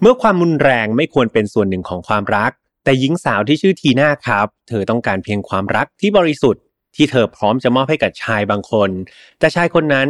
[0.00, 2.50] เมื่อความรุนแรงไม่ควรเป็นส่วนหนึ่งของความรัก
[2.84, 6.62] แต่หญิงสาวที่ชื่อทีน่าครับ เธอต้องการเพียงความรักที่บริสุทธิ์
[6.96, 8.90] ที่เธอพร้อมจะมอบให้กับชายบางคน
[9.38, 10.08] แต่ชายคนนั้น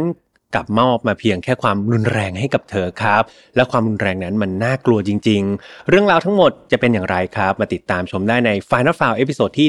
[0.53, 3.23] กลับมอบมาเพียงแค่ความรุนแรงให้กับเธอครับ
[3.55, 9.67] และความรุนแรงนั้นมันน่ากลัวจริง ๆ เรื่องราวทั้งหมดจะเป็นอย่างไรครับ มาติดตามชมได้ใน Final File episode ที่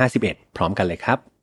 [0.00, 1.35] 151 พร้อมกันเลยครับ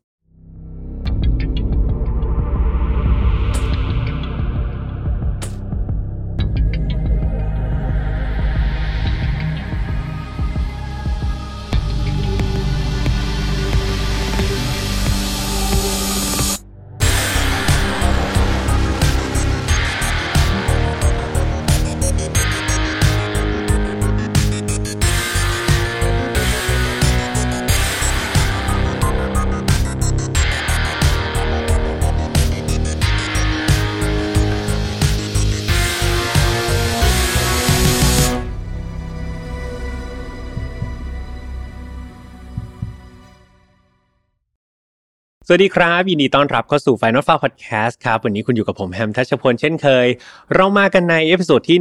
[45.48, 50.08] สวัสดีครับยินดีต้อนรับเข้าสู่ Final File Podcast ครับ วันนี้คุณอยู่กับผมแฮมทัชพลเช่นเคย
[50.56, 51.78] เรามากันใน episode ที่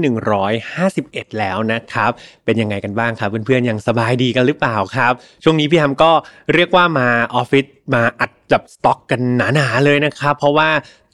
[0.72, 2.10] 151 แล้วนะครับ
[2.44, 5.12] เป็นยังไงกันบ้างครับ เพื่อนๆ ยังสบายดีกันหรือเปล่าครับ
[5.44, 6.12] ช่วงนี้พี่แฮมก็
[6.54, 9.20] เรียกว่ามาออฟฟิศมาอัดจับสต็อกกัน
[9.54, 10.68] หนาๆเลยนะครับ เพราะว่า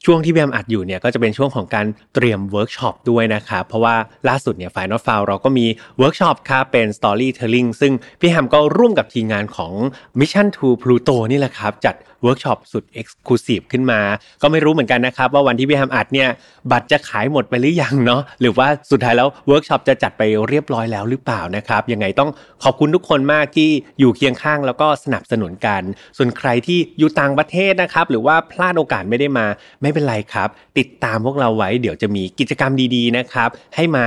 [0.04, 3.94] ช่วงที่พี่แฮมอัดอยู่เนี่ยก็จะเป็นช่วงของการเตรียมเวิร์กช็อปด้วยนะครับเพราะว่า
[4.28, 5.66] ล่าสุดเนี่ย Final f i l e เราก็มี
[5.98, 9.72] เวิร์กช็อปครับเป็น Storytelling ซึ่งพี่แฮมก็ร่วมกับทีมงานของ
[10.18, 14.00] Mission to Pluto นี่แหละครับ จัดเวิร์กช็อปสุดเอ็กซ์คลูซีฟขึ้นมา
[14.42, 16.28] ก็ไม่รู้เหมือนกันนะครับว่าวันที่พี่แฮมอัดเนี่ย
[16.70, 22.30] บัตรจะขายหมดไปหรือยังเนาะหรือว่าสุดท้ายแล้วเวิร์กช็อปจะจัดไปเรียบร้อยแล้วหรือเปล่านะครับยังไงต้อง
[22.64, 25.82] ขอบคุณทุกคนมากที่อยู่เคียงข้างแล้วก็สนับสนุนกัน
[26.16, 29.46] ส่วนใครที่อยู่ต่างประเทศนะครับหรือว่าพลาดโอกาสไม่ได้มา
[29.82, 34.06] ไม่เป็นไรครับ ติดตามพวกเราไว้เดี๋ยวจะมีกิจกรรมดีๆนะครับให้มา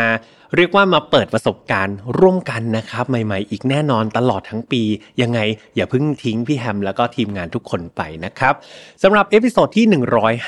[0.55, 4.83] เรียกว่ามาเปิดประสบการณ์ร่วมกันนะครับ ใหม่ๆ อีกแน่นอนตลอดทั้งปี
[5.21, 5.39] ยังไง
[5.75, 8.53] อย่าเพิ่งทิ้งพี่แฮมแล้วก็ทีมงานทุกคนไปนะครับ
[9.03, 9.85] สำหรับ episode ที่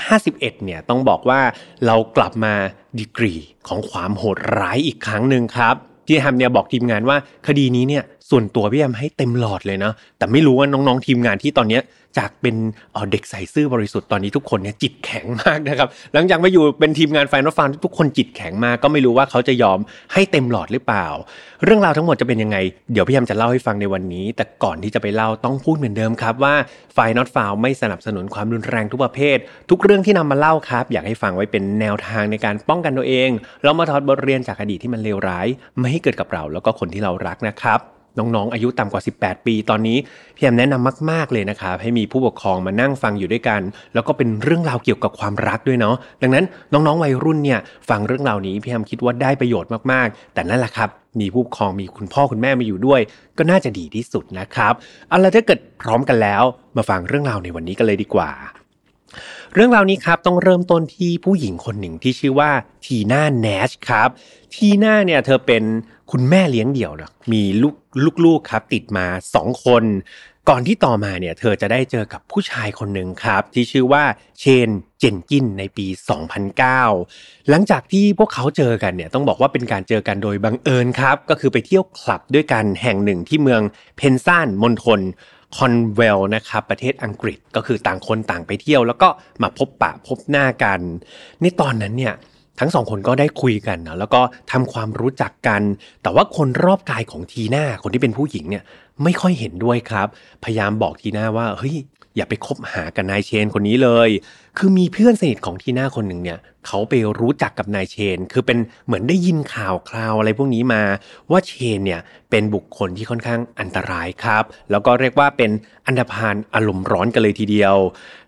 [0.01, 1.41] 151 เนี่ยต้องบอกว่า
[1.85, 2.53] เรากลับมา
[2.99, 3.33] ดีกรี
[3.67, 5.75] ของความโหดร้ายอีกครั้งหนึ่งครับ
[6.07, 11.79] พี่แฮมเนี่ยบอกทีมงานว่าคดีนี้เนี่ย ส่วนตัวพี่แฮมให้เต็มหลอดเลยนะ แต่ไม่รู้ว่าน้องๆทีมงานที่ตอนนี้
[12.17, 12.55] จากเป็น
[13.11, 19.79] เด็กใสซื่อบริสุทธิ์ตอนนี้ทุกคนเนี่ยจิตแข็งมากนะครับ หลังจากมาอยู่เป็นทีมงานไฟนอลฟันทุกคนจิตแข็งมากก็ไม่รู้ว่าเขาจะยอม
[20.13, 21.07] ให้เต็มหลอดหรือเปล่า
[21.63, 22.57] เรื่องราวทั้งหมดจะเป็นยังไง
[22.93, 26.55] เดี๋ยวพี่แฮมจะเล่าให้ฟังในวันนี้ แต่ก่อนที่จะไปเล่าต้องพูดเหมือนเดิมครับว่า
[26.93, 29.37] ไฟนอตฟาวไม่สนับสนุนความรุนแรงทุกประเภท
[29.69, 33.29] ทุกเรื่องที่นำมาเล่าครับ อยากให้ฟังไว้เป็นแนวทางในการป้องกันตัวเอง
[33.63, 35.47] เรามาถอดบทเรียนจากอดีตที่มันเลวร้าย
[35.79, 37.81] ไม่ให้เกิดกับเราแล้วก็คนที่เรารักนะครับ
[38.17, 39.97] น้องๆ อายุต่ำกว่า 18 ปี ตอนนี้
[40.35, 43.61] พี่แอมแนะนำมาก ๆ เลยนะครับให้มีผู้ปกครองมานั่งฟังอยู่ด้วยกัน
[43.93, 47.59] แล้วก็เป็นเรื่องราวเกี่ยวกับความรักด้วยเนาะดังนั้นน้องๆ วัยรุ่นเนี่ย
[47.89, 53.01] ฟังเรื่องราวนี้พี่แอมคิดว่าได้ประโยชน์มากๆ แต่นั่นแหละครับมีผู้ปกครองมีคุณพ่อคุณแม่มาอยู่ด้วย
[53.37, 54.73] ก็น่าจะดีที่สุดนะครับ
[55.09, 56.43] เอาละถ้าเกิดพร้อมกันแล้ว
[56.77, 58.29] มาฟังเรื่องราวในวันนี้กันเลยดีกว่า
[59.55, 62.51] เรื่องราวนี้ครับต้องเริ่มต้นที่ผู้หญิงคนหนึ่งที่ชื่อว่า
[62.85, 64.09] ทีน่าแนชครับ
[64.55, 65.63] ทีน่าเนี่ยเธอเป็น
[66.11, 67.75] คุณแม่เลี้ยงเดี่ยวนะมีลูก
[68.25, 69.05] ลูกๆครับติดมา
[69.35, 69.83] สองคน
[70.49, 74.03] ก่อนที่ต่อมาเนี่ยเธอจะได้เจอกับผู้ชายคนหนึ่งครับ ที่ชื่อว่า
[74.39, 74.69] เชน
[74.99, 75.87] เจนกินในปี
[76.67, 83.61] 2009 หลังจากที่พวกเขาเจอกันเนี่ยต้องบอกว่าเป็นการเจอกันโดยบังเอิญครับ ก็คือไปเที่ยวคลับด้วยกันแห่งหนึ่งที่เมือง
[83.97, 84.99] เพนซานมณฑล
[85.57, 89.09] คอนเวลนะครับประเทศอังกฤษก็คือต่างคนต่างไปเที่ยว แล้วก็
[89.43, 90.79] มาพบปะพบหน้ากัน
[91.41, 92.13] ในตอนนั้นเนี่ย
[92.59, 94.21] ทั้งสองคนก็ได้คุยกันนะแล้วก็
[94.51, 95.61] ทำความรู้จักกัน
[96.03, 98.63] แต่ว่าคนรอบกายของทีน่าคนที่เป็นผู้หญิงเนี่ย
[99.03, 100.07] ไม่ค่อยเห็นด้วยครับ
[100.43, 101.75] พยายามบอกทีน่าว่าเฮ้ย
[102.15, 104.09] อย่าไปคบหากับนายเชนคนนี้เลย
[104.57, 110.83] คือมีเพื่อนสนิทของทีน่าคนหนึ่งเนี่ยเขาไปรู้จักกับนายเชน คือเป็นเหมือนได้ยินข่าวคราวอะไรพวกนี้มา
[111.31, 111.99] ว่าเชนเนี่ย
[112.29, 115.51] เป็นบุคคลที่ค่อนข้างอันตรายครับ แล้วก็เรียกว่าเป็น
[115.87, 117.75] อันดพานอารมณ์ร้อนกันเลยทีเดียว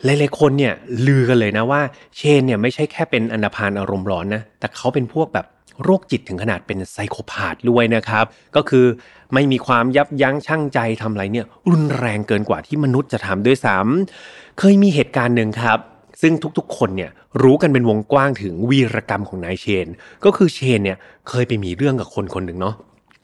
[0.03, 0.73] หลายๆคนเนี่ย
[1.07, 1.81] ลือกันเลยนะว่า
[2.17, 5.45] เชนเนี่ยไม่ใช่แค่เป็นอันดพานอารมณ์ร้อนนะแต่เขาเป็นพวกแบบ
[5.83, 8.25] โรคจิตถึงขนาดเป็นไซโคพาธด้วยนะครับ
[8.55, 8.85] ก็คือ
[9.33, 15.79] ไม่มีความยับยั้งชั่งใจทำอะไรเนี่ยรุนแรงเกินกว่าที่มนุษย์จะทำด้วยซ้ำเคยมีเหตุการณ์หนึ่งครับ
[16.21, 17.11] ซึ่งทุกๆ คนเนี่ย
[17.43, 19.87] รู้กันเป็นวงกว้างถึงวีรกรรมของนายเชน
[20.25, 20.97] ก็คือเชนเนี่ย
[21.29, 22.75] เคยไปมีเรื่องกับคนคนหนึ่งเนาะ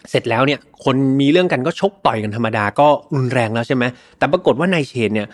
[0.10, 3.84] เสร็จแล้วเนี่ยคนมีเรื่องกันก็ชกต่อยกันธรรมดาก็รุนแรงแล้วใช่ไหม
[4.18, 5.28] แต่ปรากฏว่านายเชนเนี่ย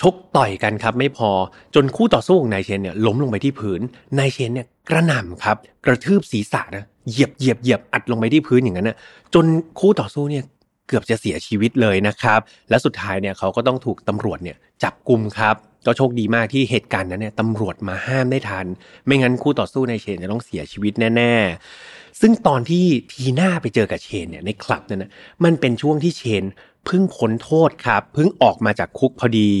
[0.00, 1.30] ชกต่อยกันครับไม่พอ
[1.74, 3.80] จนคู่ต่อสู้ของนายเชนเนี่ยล้มลงไปที่พื้น
[4.18, 5.56] นายเชนเนี่ยกระหน่ำครับ
[5.86, 8.96] กระทืบศีรษะนะเหยียบเหยียบเหยียบอัดลงไปที่พื้นอย่างนั้นนะ
[9.34, 9.44] จน
[9.80, 10.44] คู่ต่อสู้เนี่ย
[10.88, 12.40] เกือบจะเสียชีวิตเลยนะครับ
[12.70, 15.54] และสุดท้ายเนี่ยเขาก็ต้องถูกตำรวจเนี่ยจับกลุ่มครับ
[15.86, 18.66] ก็โชคดีมากที่เหตุการณ์นั้นเนี่ยตำรวจมาห้ามได้ทัน
[19.06, 21.34] ไม่งั้นคู่ต่อสู้ในเชนจะต้องเสียชีวิตแน่
[21.78, 25.10] ๆ ซึ่งตอนที่ทีน่าไปเจอกับเชนเนี่ยในคลับนั่นนะ
[25.44, 26.44] มันเป็นช่วงที่เชน
[26.84, 29.52] เพิ่งพ้นโทษครับเพิ่งออกมาจากคุกพอดี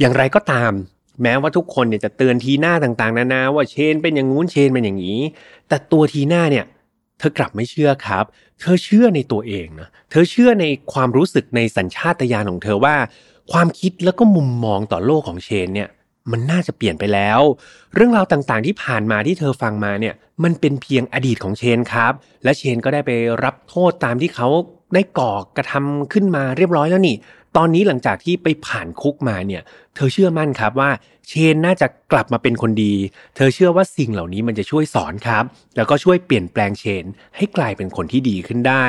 [0.00, 0.72] อย่างไรก็ตาม
[1.22, 5.20] แม้ว่าทุกคนเนี่ยจะเตือนทีน่าต่างๆนานาว่าเชนเป็นอย่างงู้นเชนเป็นอย่างนี้
[5.68, 6.64] แต่ตัวทีน่าเนี่ย
[7.18, 8.24] เธอกลับไม่เชื่อครับ
[8.60, 12.96] เธอเชื่อในตัวเองนะ เธอเชื่อในความรู้สึกในสัญชาตญาณของเธอว่า
[13.52, 15.88] ความคิดแล้วก็มุมมองต่อโลกของเชนเนี่ย
[16.30, 17.40] มันน่าจะเปลี่ยนไปแล้ว
[17.94, 20.14] เรื่องราวต่างๆที่ผ่านมาที่เธอฟังมาเนี่ย
[20.44, 22.12] มันเป็นเพียงอดีตของเชนครับ
[22.44, 23.10] และเชนก็ได้ไป
[23.44, 24.48] รับโทษตามที่เขา
[24.94, 27.16] ได้ก่อกระทำขึ้นมาเรียบร้อยแล้วนี่
[27.56, 29.62] ตอนนี้หลังจากที่ไปผ่านคุกมาเนี่ย
[29.94, 30.90] เธอเชื่อมั่นครับว่า
[31.28, 32.94] เชนน่าจะกลับมาเป็นคนดี
[33.36, 35.44] เธอเชื่อว่าสิ่งเหล่านี้มันจะช่วยสอนครับ
[35.76, 37.04] แล้วก็ช่วยเปลี่ยนแปลงเชน
[37.36, 38.86] ให้กลายเป็นคนที่ดีขึ้นได้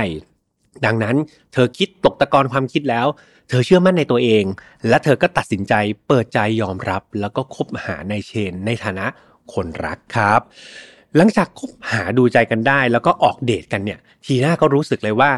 [0.86, 1.16] ดังนั้น
[1.54, 3.08] เธอคิดตกตะกอนความคิดแล้ว
[3.50, 4.44] เธอเชื่อมั่นในตัวเอง
[4.88, 5.74] และเธอก็ตัดสินใจ
[6.08, 9.06] เปิดใจยอมรับ แล้วก็คบหาในเชน ในฐานะ
[9.54, 10.42] คนรักครับ
[11.16, 15.32] หลังจากคบหาดูใจกันได้ แล้วก็ออกเดทกันเนี่ย ทีน่าก็รู้สึกเลยว่า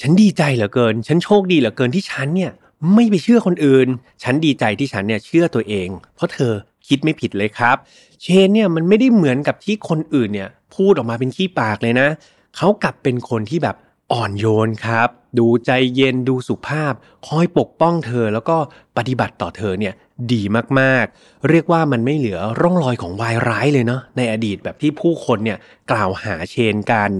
[0.00, 2.52] ฉันดีใจเหลือเกิน ฉันโชคดีเหลือเกินที่ฉันเนี่ย
[2.94, 3.88] ไม่ไปเชื่อคนอื่น
[4.22, 6.52] ฉันดีใจที่ฉันเนี่ยเชื่อตัวเอง เพราะเธอ
[6.88, 7.76] คิดไม่ผิดเลยครับ
[8.22, 12.08] เชนเนี่ยมันไม่ได้เหมือนกับที่คนอื่นเนี่ยพูดออกมาเป็นขี้ปากเลยนะ
[12.56, 13.76] เขากลับเป็นคนที่แบบ
[14.12, 15.08] อ่อนโยนครับ
[15.38, 16.94] ดูใจเย็นดูสุภาพ
[17.26, 18.56] คอยปกป้องเธอแล้วก็
[18.96, 19.94] ปฏิบัติต่อเธอเนี่ย
[20.32, 20.42] ดี
[20.80, 25.58] มากๆ เรียกว่ามันไม่เหลือร่องรอยของวายร้ายเลยเนาะในอดีตแบบที่ผู้คนเนี่ย
[25.90, 27.10] กล่าวหาเชนกัน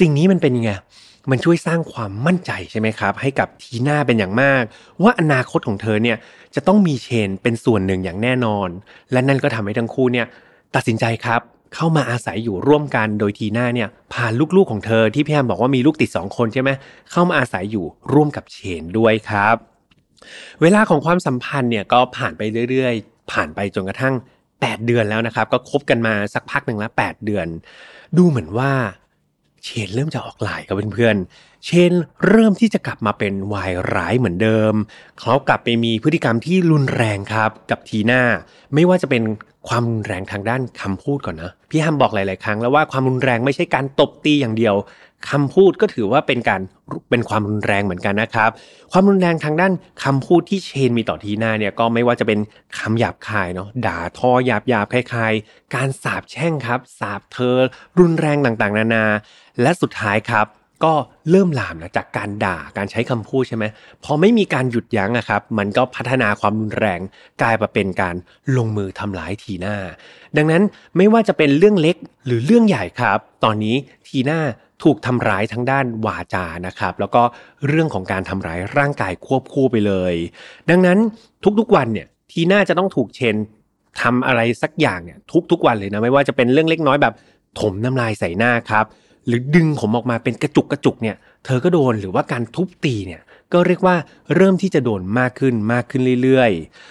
[0.00, 0.70] สิ่งนี้มันเป็นยังไง
[1.30, 4.62] มันช่วยสร้างความมั่นใจใช่ไหมครับ ให้กับทีน่าเป็นอย่างมาก
[5.02, 6.16] ว่าอนาคตของเธอเนี่ย
[6.54, 8.68] จะต้องมีเชนเป็นส่วนหนึ่งอย่างแน่นอน
[9.12, 10.26] และนั่นก็ทำให้ทั้งคู่เนี่ย
[10.74, 11.40] ตัดสินใจครับ
[11.74, 14.26] เข้ามาอาศัยอยู่ร่วมกันโดยทีน่าเนี่ยพา
[14.56, 16.70] ลูกๆของเธอที่พี่แอมบอกว่ามีลูกติดสองคนใช่ไหม
[17.10, 19.56] เข้ามาอาศัยอยู่ร่วมกับเชนด้วยครับ
[20.62, 24.14] เวลาของความสัมพันธ์เนี่ยก็ผ่านไปเรื่อยๆ ผ่านไปจนกระทั่ง
[24.50, 27.46] 8 เดือนแล้วนะครับ ก็คบกันมาสักพักหนึ่งแล้ว8เดือน
[28.16, 28.72] ดูเหมือนว่า
[29.64, 31.92] เชนเริ่มจะออกลายกับเพื่อนๆ เชน
[32.28, 34.74] เริ่มที่จะกลับมาเป็นวายร้ายเหมือนเดิม
[35.20, 38.22] เขากลับไปมีพฤติกรรมที่รุนแรงครับกับทีน่า
[38.74, 39.22] ไม่ว่าจะเป็น
[39.68, 44.74] ความรุนแรงทางด้านคำพูดก่อนนะ พี่ฮัมบอกหลาย ๆ ครั้งแล้วว่าความรุนแรงไม่ใช่การตบตีอย่างเดียว
[45.30, 46.60] คำพูดก็ถือว่าเป็นการ
[47.10, 48.50] เป็นความรุนแรงเหมือนกันนะครับ
[48.92, 49.72] ความรุนแรงทางด้าน
[50.04, 52.38] คำพูดที่เชนมีต่อทีน่าเนี่ยก็ไม่ว่าจะเป็น
[52.78, 57.56] คำหยาบคายเนาะด่าทอหยาบหยาบคลายๆ การสาบแช่งครับสาบเธอ
[58.00, 59.04] รุนแรงต่างๆ นานา
[59.62, 60.46] และสุดท้ายครับ
[60.84, 60.92] ก็
[61.30, 63.64] เริ่มลามนะจากการด่าการใช้คำพูดใช่ไหม
[64.04, 67.00] พอไม่มีการหยุดยั้งนะครับ มันก็พัฒนาความรุนแรง
[67.42, 68.14] กลายมาเป็นการ
[68.56, 69.76] ลงมือทำร้ายทีน่า
[70.36, 70.62] ดังนั้น
[70.96, 71.96] ไม่ว่าจะเป็นเรื่องเล็ก
[72.26, 73.76] หรือเรื่องใหญ่ครับ ตอนนี้
[74.08, 74.40] ทีน่า
[74.82, 77.22] ถูกทำร้ายทั้งด้านวาจานะครับ แล้วก็
[77.68, 80.14] เรื่องของการทำร้ายร่างกายควบคู่ไปเลย
[80.70, 80.98] ดังนั้น
[81.60, 83.36] ทุกๆวันเนี่ยทีน่าจะต้องถูกเชน
[84.02, 85.18] ทำอะไรสักอย่างเนี่ย
[85.50, 87.14] ทุกๆวันเลยนะไม่ว่าจะเป็นเรื่องเล็กน้อยแบบ
[87.60, 88.84] ถมน้ำลายใส่หน้าครับ
[89.26, 93.22] หรือดึงผมออกมาเป็นกระจุกกระจุกเนี่ย เธอก็โดนหรือว่าการทุบตีเนี่ย
[93.52, 93.96] ก็เรียกว่า
[94.36, 96.50] เริ่มที่จะโดนมากขึ้นมากขึ้นเรื่อย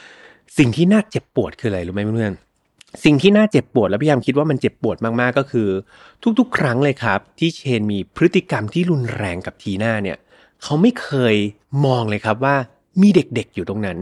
[0.09, 2.33] ๆ สิ่งที่น่าเจ็บปวดคืออะไรรู้ไหมเพื่อน
[3.03, 5.69] สิ่งที่น่าเจ็บปวดและพี่ยามคิดว่ามันเจ็บปวดมากๆก็คือ
[6.39, 10.17] ทุกๆ ครั้งเลยครับ ที่เชนมีพฤติกรรมที่รุนแรงกับทีน่าเนี่ย
[10.63, 11.35] เขาไม่เคย
[11.85, 12.55] มองเลยครับว่า
[13.01, 13.99] มีเด็กๆอยู่ตรงนั้น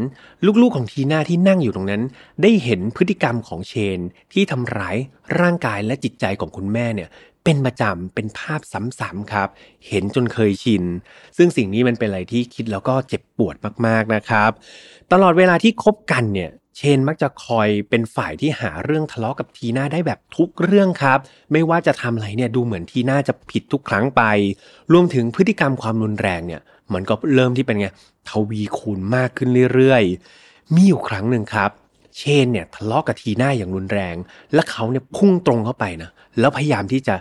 [0.62, 2.02] ลูกๆของทีน่าที่นั่งอยู่ตรงนั้น
[2.42, 4.00] ได้เห็นพฤติกรรมของเชน
[4.34, 4.98] ที่ทำร้าย
[5.40, 7.10] ร่างกายและจิตใจของคุณแม่เนี่ย
[7.52, 8.62] เป็นประจำเป็นภาพ
[9.00, 9.50] ซ้ำๆครับ
[9.88, 10.84] เห็นจนเคยชิน
[11.38, 14.52] ซึ่งสิ่งนี้มันเป็นอะไรที่คิดแล้วก็เจ็บปวดมากๆนะครับ
[15.12, 21.20] ตลอดเวลาที่คบกันเนี่ยเชนมักจะคอยเป็นฝ่ายที่หาเรื่องทะเลาะกับทีน่าได้แบบทุกเรื่องครับ
[21.52, 24.22] ไม่ว่าจะทำอะไรเนี่ยดูเหมือนทีน่าจะผิดทุกครั้งไป
[24.94, 26.62] รวมถึงพฤติกรรมความรุนแรงเนี่ย
[26.94, 27.88] มันก็เริ่มที่เป็นไง
[28.30, 31.72] ทวีคูณมากขึ้นเรื่อยๆ มีอยู่ครั้งหนึ่งครับ
[32.18, 34.16] เชนเนี่ยทะเลาะกับทีน่าอย่างรุนแรง
[34.54, 36.10] และเขาเนี่ยพุ่งตรงเข้าไปนะ
[36.40, 37.16] แล้วพยายามที่จะ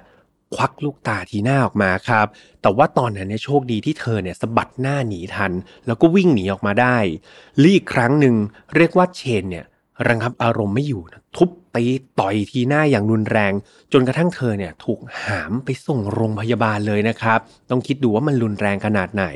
[0.55, 2.27] ควักลูกตาทีหน้าออกมาครับ
[2.63, 5.53] แต่ว่าตอนนั้นเนี่ยโชคดีที่เธอเนี่ยสะบัดหน้าหนีทัน
[5.87, 6.97] แล้วก็วิ่งหนีออกมาได้
[7.63, 8.35] ลีอีกครั้งหนึ่ง
[8.77, 9.67] เรียกว่าเชนเนี่ย
[10.09, 11.85] ระงับอารมณ์ไม่อยู่นะทุบตี
[12.21, 13.53] ต่อยทีหน้าอย่างรุนแรง
[13.93, 17.39] จนกระทั่งเธอเนี่ยถูกหามไปส่งโรงพยาบาลเลยนะครับ
[17.71, 19.27] ต้องคิดดูว่ามันรุนแรงขนาดไหน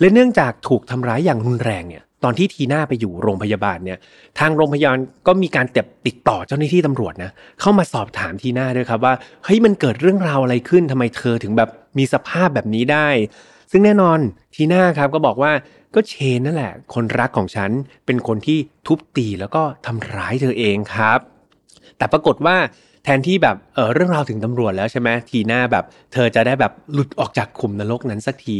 [0.00, 3.98] และเนื่องจากถูกทำร้ายอย่างรุนแรงเนี่ย ตอนที่ทีน่าไปอยู่โรงพยาบาลเนี่ย
[4.38, 5.66] ทางโรงพยาบาลก็มีการ
[6.06, 9.14] ติดต่อเจ้าหน้าที่ตำรวจนะ เข้ามาสอบถามทีน่าด้วยครับว่า
[9.44, 13.08] เฮ้ยมันเกิดเรื่องราวอะไรขึ้นทำไมเธอถึงแบบมีสภาพแบบนี้ได้
[13.70, 14.18] ซึ่งแน่นอน
[14.54, 15.52] ทีน่าครับก็บอกว่า
[15.94, 17.70] ก็เชนนั่นแหละ คนรักของฉัน
[18.06, 21.18] เป็นคนที่ทุบตีแล้วก็ทำร้ายเธอเองครับ
[21.98, 22.56] แต่ปรากฏว่า
[23.04, 28.58] แทนที่แบบเออเรื่องราวถึงตำรวจแล้วใช่ไหมทีหน้าแบบ เธอจะได้แบบหลุดออกจากขุมนรกนั้นสักที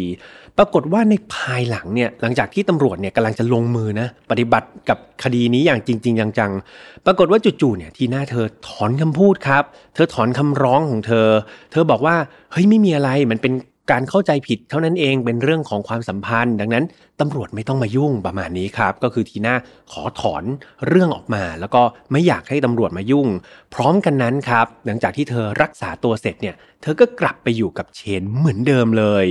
[0.59, 11.29] ปรากฏว่าในภายหลังเนี่ยหลังจากที่ตำรวจเนี่ยกำลังจะลงมือนะปฏิบัติกับคดีนี้อย่างจริง ๆ จังๆ ปรากฏว่าจู่ๆเนี่ยทีหน้าเธอถอนคำพูดครับ เธอถอนคำร้องของเธอ
[11.73, 12.17] เธอบอกว่า
[12.53, 13.53] เฮ้ยไม่มีอะไรมันเป็น
[13.91, 16.85] การเข้าใจผิดเท่านั้นเองเป็นเรื่องของความสัมพันธ์ ดังนั้น
[17.21, 19.55] ตำรวจไม่ต้องมายุ่งประมาณนี้ครับ ก็คือทีน่า
[19.93, 20.45] ขอถอน
[20.89, 23.29] เรื่องออกมา แล้วก็ไม่อยากให้ตำรวจมายุ่ง
[23.75, 29.27] พร้อมกันนั้นครับ หลังจากที่เธอรักษาตัวเสร็จเนี่ย เธอก็กลับไปอยู่กับเชนเหมือนเดิมเลย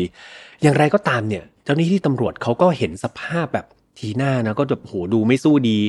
[0.62, 3.66] อย่างไรก็ตามเนี่ย เจ้าหน้าที่ตำรวจเขาก็เห็นสภาพแบบ
[4.00, 5.80] ทีหน้านะก็จะโหดูไม่สู้ดี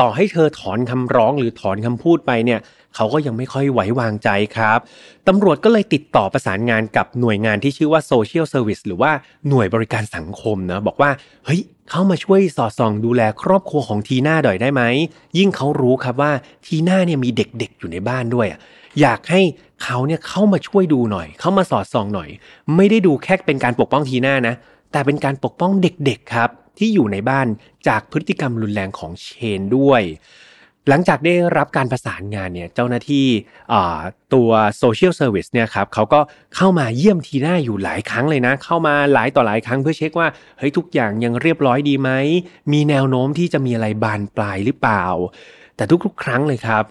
[0.00, 2.60] ต่อให้เธอถอนคำร้องหรือถอนคำพูดไปเนี่ย
[2.96, 4.78] เขาก็ยังไม่ค่อยไหววางใจครับ
[5.28, 9.12] ตำรวจก็เลยติดต่อประสานงานกับหน่วยงานที่ชื่อว่า Social Service หรือว่า
[9.48, 11.10] หน่วยบริการสังคมนะบอกว่า
[11.46, 14.82] เฮ้ย เข้ามาช่วยสอดส่องดูแลครอบครัวของทีน่าหน่อยได้ไหม
[15.38, 16.32] ยิ่งเขารู้ครับว่า
[16.66, 18.46] ทีน่าเนี่ยมีเด็กๆอยู่ในบ้านด้วย
[19.00, 19.40] อยากให้
[19.84, 22.28] เขาเนี่ยเข้ามาช่วยดูหน่อย เข้ามาสอดส่องหน่อย
[22.76, 24.54] ไม่ได้ดูแค่เป็นการปกป้องทีน่านะ
[24.92, 27.46] แต่เป็นการปกป้องเด็กๆครับ ที่อยู่ในบ้าน
[27.88, 30.02] จากพฤติกรรมรุนแรงของเชนด้วย
[30.88, 33.26] หลังจากได้รับการประสานงานเนี่ยเจ้าหน้าที่
[34.34, 36.20] ตัว social service เนี่ยครับเขาก็
[36.56, 42.10] เข้ามาเยี่ยมทีน่าอยู่หลายครั้งเลยนะ เข้ามาหลายต่อหลายครั้งเพื่อเช็คว่าเฮ้ยทุกอย่างยังเรียบร้อยดีไหม
[42.72, 45.04] มีแนวโน้มที่จะมีอะไรบานปลายหรือเปล่า
[45.76, 46.84] แต่ทุกๆ ครั้งเลยครับ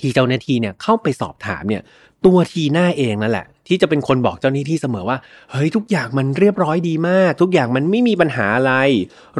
[0.00, 1.82] ที่เจ้าหน้าที่เนี่ยเข้าไปสอบถามเนี่ย
[2.24, 5.18] ตัวทีน่าเองนั่นแหละ ที่จะเป็นคนบอกเจ้าหน้าที่เสมอว่า
[5.50, 8.72] เฮ้ยทุกอย่างมันเรียบร้อยดีมาก ทุกอย่างมันไม่มีปัญหาอะไร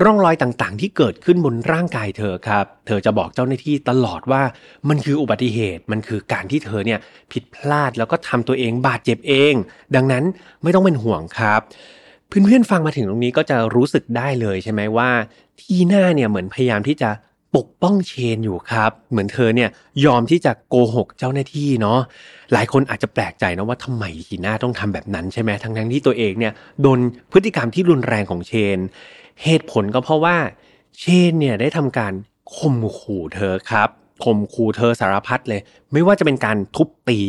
[0.03, 4.43] ร่องรอยต่างๆ ที่เกิดขึ้นบนร่างกายเธอครับ เธอจะบอกเจ้าหน้าที่ตลอดว่า
[4.89, 6.99] มันคืออุบัติเหตุมันคือการที่เธอเนี่ย
[7.33, 9.55] ผิดพลาดแล้วก็ทำตัวเองบาดเจ็บเอง
[9.97, 10.25] ดังนั้น
[10.63, 11.61] ไม่ต้องเป็นห่วงครับ
[12.29, 15.11] เพื่อนๆฟังมาถึงตรงนี้ก็จะรู้สึกได้เลยใช่ไหมว่า
[15.61, 17.11] ที่หน้าเนี่ยเหมือนพยายามที่จะ
[17.57, 19.71] ปกป้องเชนอยู่ครับ เหมือนเธอเนี่ย
[20.05, 21.99] ยอมที่จะโกหกเจ้าหน้าที่เนาะ
[22.53, 26.99] หลายคนอาจจะแปลกใจนะว่าทำไมทีน่าต้องทำแบบนั้นใช่ไหมทั้งทั้งที่ตัวเองเนี่ยโดน
[27.33, 28.79] พฤติกรรมที่รุนแรงของเชน
[29.43, 30.37] เหตุผลก็เพราะว่า
[30.99, 32.13] เชนเนี่ยได้ทำการ
[32.57, 33.89] ข่มขู่เธอครับ
[34.25, 35.61] ข่มขู่เธอสารพัดเลย
[35.93, 37.21] ไม่ว่าจะเป็นการทุบตี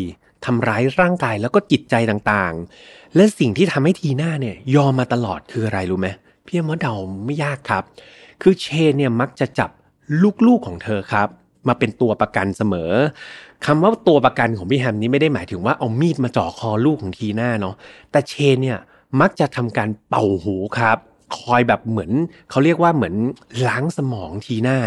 [0.46, 6.08] ทำร้ายร่างกายแล้วก็จิตใจต่างๆ และสิ่งที่ทำให้ทีน่าเนี่ยยอมมาตลอดคืออะไรรู้ไหม
[6.46, 6.94] พี่มอเดา
[7.26, 7.84] ไม่ยากครับ
[8.42, 9.70] คือเชนเนี่ยมักจะจับ
[10.48, 11.28] ลูกๆของเธอครับ
[11.68, 12.92] มาเป็นตัวประกันเสมอ
[13.66, 17.76] คำว่าตัวประกันของพี่แฮมนี้ไม่ได้หมายถึงว่าเอามีดมาจ่อคอลูกของทีน่าเนาะ
[18.12, 18.80] แต่เชนเนี่ย
[19.22, 20.98] มักจะทำการเป่าหูครับ
[21.38, 22.12] คอยแบบเหมือน
[22.50, 23.16] เขาเรียกว่าเหมือน
[23.68, 24.78] ล้างสมองทีน่า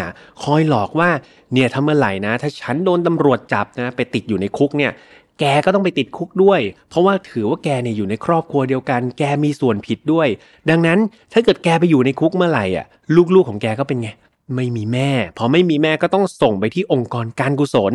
[0.42, 1.10] คอยหลอกว่า
[1.52, 4.92] เนี่ยถ้าเมื่อไหร่นะ ถ้าฉันโดนตำรวจจับนะ ไปติดอยู่ในคุกเนี่ย
[5.40, 10.28] แกก็ต้องไปติดคุกด้วย เพราะว่าถือว่าแกเนี่ยอยู่ในครอบครัวเดียวกัน แกมีส่วนผิดด้วย
[10.70, 10.98] ดังนั้น
[11.32, 12.86] ถ้าเกิดแกไปอยู่ในคุกเมื่อไหร่อะ
[13.34, 14.10] ลูกๆของแกก็เป็นไง
[14.54, 17.92] ไม่มีแม่ พอไม่มีแม่ก็ต้องส่งไปที่องค์กรการกุศล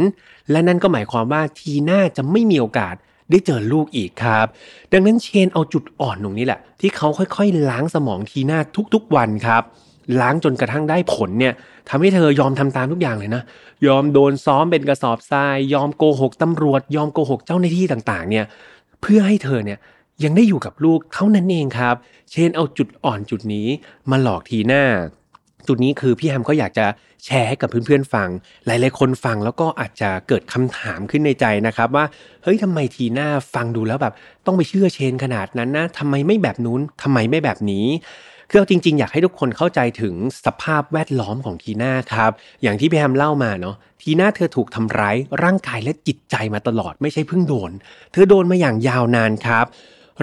[0.52, 2.96] และนั่นก็หมายความว่าทีน่าจะไม่มีโอกาส
[3.30, 4.46] ได้เจอลูกอีกครับ
[4.92, 8.60] ดังนั้นเชนเอาจุดอ่อนตรงนี้แหละ ที่เขาค่อยๆ ล้างสมองทีน่า
[8.94, 9.64] ทุกๆวันครับ
[10.22, 11.54] ล้างจนกระทั่งได้ผลเนี่ย
[11.90, 13.44] ทำให้เธอยอมทำตามทุกอย่างเลยนะ
[13.88, 18.46] ยอมโดนซ้อมเป็นกระสอบทราย ยอมโกหกตำรวจ ยอมโกหกเจ้าหน้าที่ต่างๆ เนี่ย
[19.02, 19.80] เพื่อให้เธอเนี่ย
[20.24, 21.96] ยังได้อยู่กับลูกเท่านั้นเองครับ
[22.30, 23.68] เชนเอาจุดอ่อนจุดนี้
[24.10, 24.84] มาหลอกทีหน้า
[25.68, 26.86] จุดนี้คือพี่แฮมก็อยากจะ
[27.26, 28.30] แชร์ให้กับเพื่อนๆฟัง
[28.66, 32.06] หลายๆคนฟังแล้วก็อาจจะเกิดคำถามขึ้นในใจนะครับ ว่า
[32.44, 34.14] เฮ้ยทำไมทีหน้าฟังดูแล้วแบบ
[34.46, 37.86] ต้องไปเชื่อเชนขนาดนั้นนะทำไมไม่แบบนู้นทำไมไม่แบบนี้
[38.50, 40.16] คือจริงๆ อยากให้ทุกคนเข้าใจถึง
[40.46, 42.32] สภาพแวดล้อมของทีน่าครับ
[42.64, 47.72] อย่างที่พี่แฮมเล่ามาเนาะทีน่าเธอถูกทำร้ายร่างกายและจิตใจมาตลอดไม่ใช่เพิ่งโดน
[48.12, 49.66] เธอโดนมาอย่างยาวนานครับ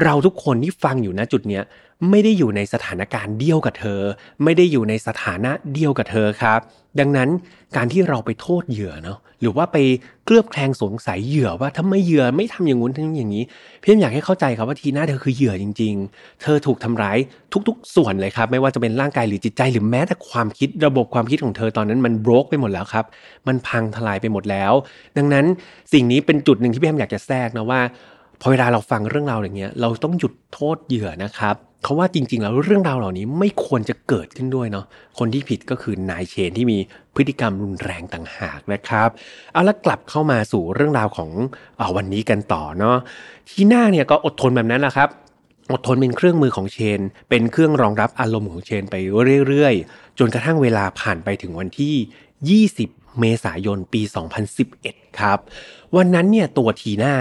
[0.02, 1.64] เราทุกคนที่ฟังอยู่ณจุดเนี้ย
[2.11, 4.00] ไม่ได้อยู่ในสถานการณ์เดียวกับเธอ
[4.45, 6.61] ไม่ได้อยู่ในสถานะเดียวกับเธอครับ
[7.00, 7.28] ดังนั้น
[7.76, 9.76] การที่เราไปโทษเหยื่อเนาะหรือว่าไป
[10.25, 13.45] เคลือบแคลงสงสัยเหยื่อว่าทำไมเหยื่อไม่ทำอย่างงู้นทำอย่างนี้
[13.83, 17.19] เพียงอยากให้เข้าใจครับว่าทีน่าเธอคือเหยื่อจริง ๆ เธอถูกทำร้าย
[17.69, 23.04] ทุก ๆ ส่วนเลยครับ ไม่ว่าจะเป็นร่างกายหรือจิตใจหรือแม้แต่ความคิดระบบความคิดของเธอตอนนั้นมันบรกไปหมดแล้วครับ
[23.47, 24.73] มันพังทลายไปหมดแล้ว
[25.16, 25.45] ดังนั้น
[25.92, 27.80] สิ่งนี้เป็นจุดหนึ่งที่พี่แอมอยากจะแทรกนะว่า
[28.40, 34.87] พอเวลาเราฟังเรื่องราวอย่างเงี้ยเราต้องหยุดโทษเหยื่อนะครับ เขาว่าจริง ๆ แล้วเรื่องราวเหล่านี้ไม่ควรจะเกิดขึ้นด้วยเนาะ
[35.18, 36.78] คนที่ผิดก็คือนายเชนที่มี
[37.14, 39.08] พฤติกรรมรุนแรงต่างหากนะครับ
[39.52, 41.30] เอาละกลับเข้ามาสู่เรื่องราวของ
[41.80, 42.96] อวันนี้กันต่อเนาะ
[43.49, 45.08] ทีหน้าเนี่ยก็อดทนแบบนั้นแหละครับ
[45.72, 48.94] อดทนเป็นเครื่องมือของเชน เป็นเครื่องรองรับอารมณ์ของเชนไป
[49.49, 54.02] เรื่อยๆ จนกระทั่งเวลาผ่านไปถึงวันที่ 20 เมษายนปี
[54.60, 55.38] 2011 ครับ
[55.96, 57.14] วันนั้นเนี่ยตัวทีน้า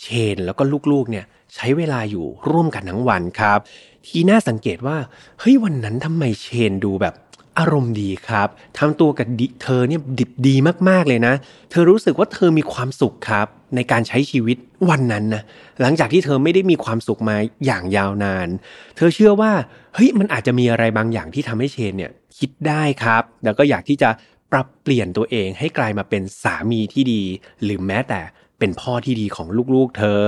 [0.00, 0.62] เชนแล้วก็
[0.92, 1.24] ลูกๆเนี่ย
[1.54, 3.58] ใช้เวลาอยู่ร่วมกันทั้งวันครับ
[4.06, 4.96] ทีน่าสังเกตว่า
[5.40, 7.14] เฮ้ยวันนั้นทำไมเชนดูแบบ
[7.58, 9.26] อารมณ์ดีครับทำตัวกับ
[9.62, 10.54] เธอเนี่ยดิบดี
[10.88, 11.34] มากๆเลยนะ
[11.70, 14.56] เธอรู้สึกว่าเธอมีความสุขครับ ในการใช้ชีวิต
[14.90, 15.42] วันนั้นนะ
[15.80, 18.48] หลังจากที่เธอไม่ได้มีความสุขมาอย่างยาวนาน
[18.96, 19.52] เธอเชื่อว่า
[19.94, 24.10] เฮ้ยมันอาจจะมีอะไรบางอย่างที่ทำให้เชนเนี่ยคิดได้ครับ แล้วก็อยากที่จะ
[24.52, 27.22] ปรับเปลี่ยนตัวเองให้กลายมาเป็นสามีที่ดี
[27.64, 28.20] หรือแม้แต่
[28.58, 30.22] เป็นพ่อที่ดีของลูกๆ เธอ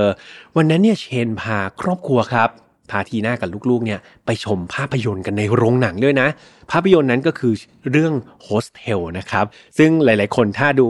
[0.57, 2.51] วันนั้นเนี่ยเชนพาครอบครัวครับ
[2.93, 6.29] พาทีน่ากับลูกๆเนี่ยไปชมภาพยนตร์กันในโรงหนังด้วยนะ
[6.71, 7.53] ภาพยนตร์นั้นก็คือ
[7.91, 9.45] เรื่องโฮสเทลนะครับ
[9.79, 10.89] ซึ่งหลายๆคนถ้าดู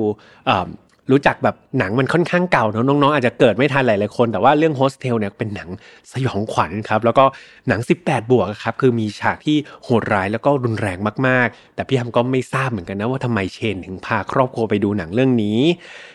[1.11, 5.69] รู้จักแบบหนังมันค่อนข้างเก่าเนาะน้องๆอาจจะเกิดไม่ทันหลายๆคน แต่ว่าเรื่องโฮสเทลเนี่ยเป็นหนัง
[6.13, 7.25] สยองขวัญครับ แล้วก็
[7.69, 15.59] หนัง 18 บวกครับคือมีฉากที่โหดร้ายแล้วก็รุนแรงมากๆ แต่พี่ฮัมก็ไม่ทราบเหมือนกันนะว่าทำไมเชนถึงพาครอบครัวไปดูหนังเรื่องนี้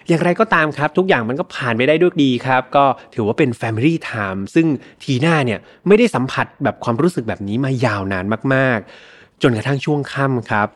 [0.07, 4.67] อย่างไรก็ตามครับ ทุกอย่างมันก็ผ่านไปได้ด้วยดีครับ ก็ถือว่าเป็น Family Time ซึ่ง
[5.03, 10.69] ทีน่าเนี่ยไม่ได้สัมผัสแบบความรู้สึกแบบนี้มายาวนานมากๆ จนกระทั่งช่วงค่ำครับ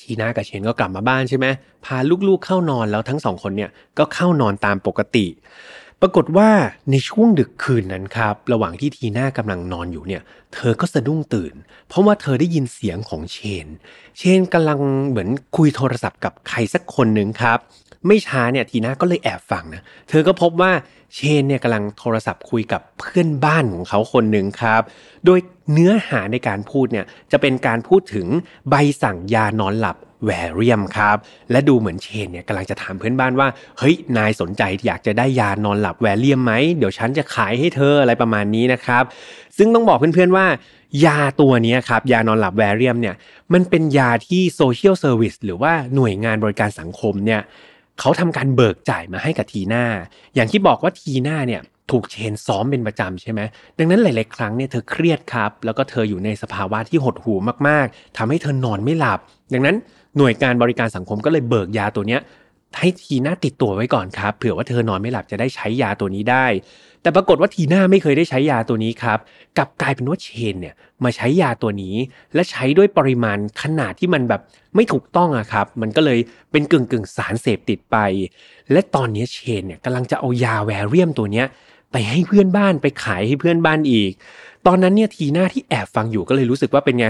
[0.00, 1.46] ทีน่ากับเชนก็กลับมาบ้านใช่ไหม
[1.84, 1.96] พา
[2.28, 5.26] ลูกๆเข้านอนแล้วทั้งสองคนเนี่ยก็เข้านอนตามปกติ
[6.00, 6.50] ปรากฏว่า
[6.90, 10.22] ในช่วงดึกคืนนั้นครับ ระหว่างที่ทีน่ากำลังนอนอยู่เนี่ย
[10.54, 11.54] เธอก็สะดุ้งตื่น
[11.88, 13.66] เพราะว่าเธอได้ยินเสียงของเชน
[14.18, 17.58] เชนกำลังเหมือนคุยโทรศัพท์กับใครสักคนหนึ่งครับ
[18.06, 20.72] ไม่ช้าเนี่ยทีน่าก็เลยแอบฟังนะเธอก็พบว่า
[21.14, 24.82] เชนเนี่ยกำลังโทรศัพท์คุยกับเพื่อนบ้านของเขาคนหนึ่งครับ
[25.24, 25.38] โดย
[25.72, 28.26] เนื้อหาในการพูดเนี่ยจะเป็นการพูดถึง
[28.70, 31.16] ใบสั่งยานอนหลับ Valium ครับ
[31.50, 39.02] และดูเหมือนเชนเนี่ยกำลังจะถามเพื่อนบ้านว่า เฮ้ย นายสนใจอยากจะได้ยานอนหลับ Valium ไหม เดี๋ยวฉันจะขายให้เธออะไรประมาณนี้นะครับ
[39.56, 40.46] ซึ่งต้องบอกเพื่อนๆว่า
[41.04, 43.14] ยาตัวนี้ครับ ยานอนหลับ Valium เนี่ย
[43.52, 47.40] มันเป็นยาที่ social service หรือว่าหน่วยงานบริการสังคมเนี่ย
[48.00, 49.84] เขาทำการเบิกจ่ายมาให้กับทีน่า
[50.34, 53.40] อย่างที่บอกว่าทีน่าเนี่ยถูกเชนซ้อมเป็นประจำใช่ไหม
[53.78, 59.18] ดังนั้นหลาย ๆ ครั้งเนี่ยเธอเครียดครับ แล้วก็เธออยู่ในสภาวะที่หดหู่มาก ๆทำให้เธอนอนไม่หลับ
[59.52, 59.76] ดังนั้น
[60.16, 62.20] หน่วยการบริการสังคมก็เลยเบิกยาตัวเนี้ย
[62.78, 66.46] ให้ทีน่าติดตัวไว้ก่อนครับ เผื่อว่าเธอนอนไม่หลับจะได้ใช้ยาตัวนี้ได้
[67.02, 69.18] แต่ปรากฏว่าทีน่าไม่เคยได้ใช้ยาตัวนี้ครับ
[69.56, 70.74] กลับกลายเป็นว่าเชนเนี่ย
[71.04, 71.96] มาใช้ยาตัวนี้
[72.34, 74.40] และใช้ด้วยปริมาณขนาดที่มันแบบ
[74.74, 76.18] ไม่ถูกต้องอะครับ มันก็เลย
[76.50, 77.96] เป็นกึ่งกึ่งสารเสพติดไป
[78.72, 81.46] และตอนนี้เชนเนี่ยกำลังจะเอายาแวเรียมตัวเนี้ย
[81.92, 84.10] ไปให้เพื่อนบ้านไปขายให้เพื่อนบ้านอีก
[84.66, 87.06] ตอนนั้นเนี่ยทีน่าที่แอบฟังอยู่ก็เลยรู้สึกว่าเป็นไง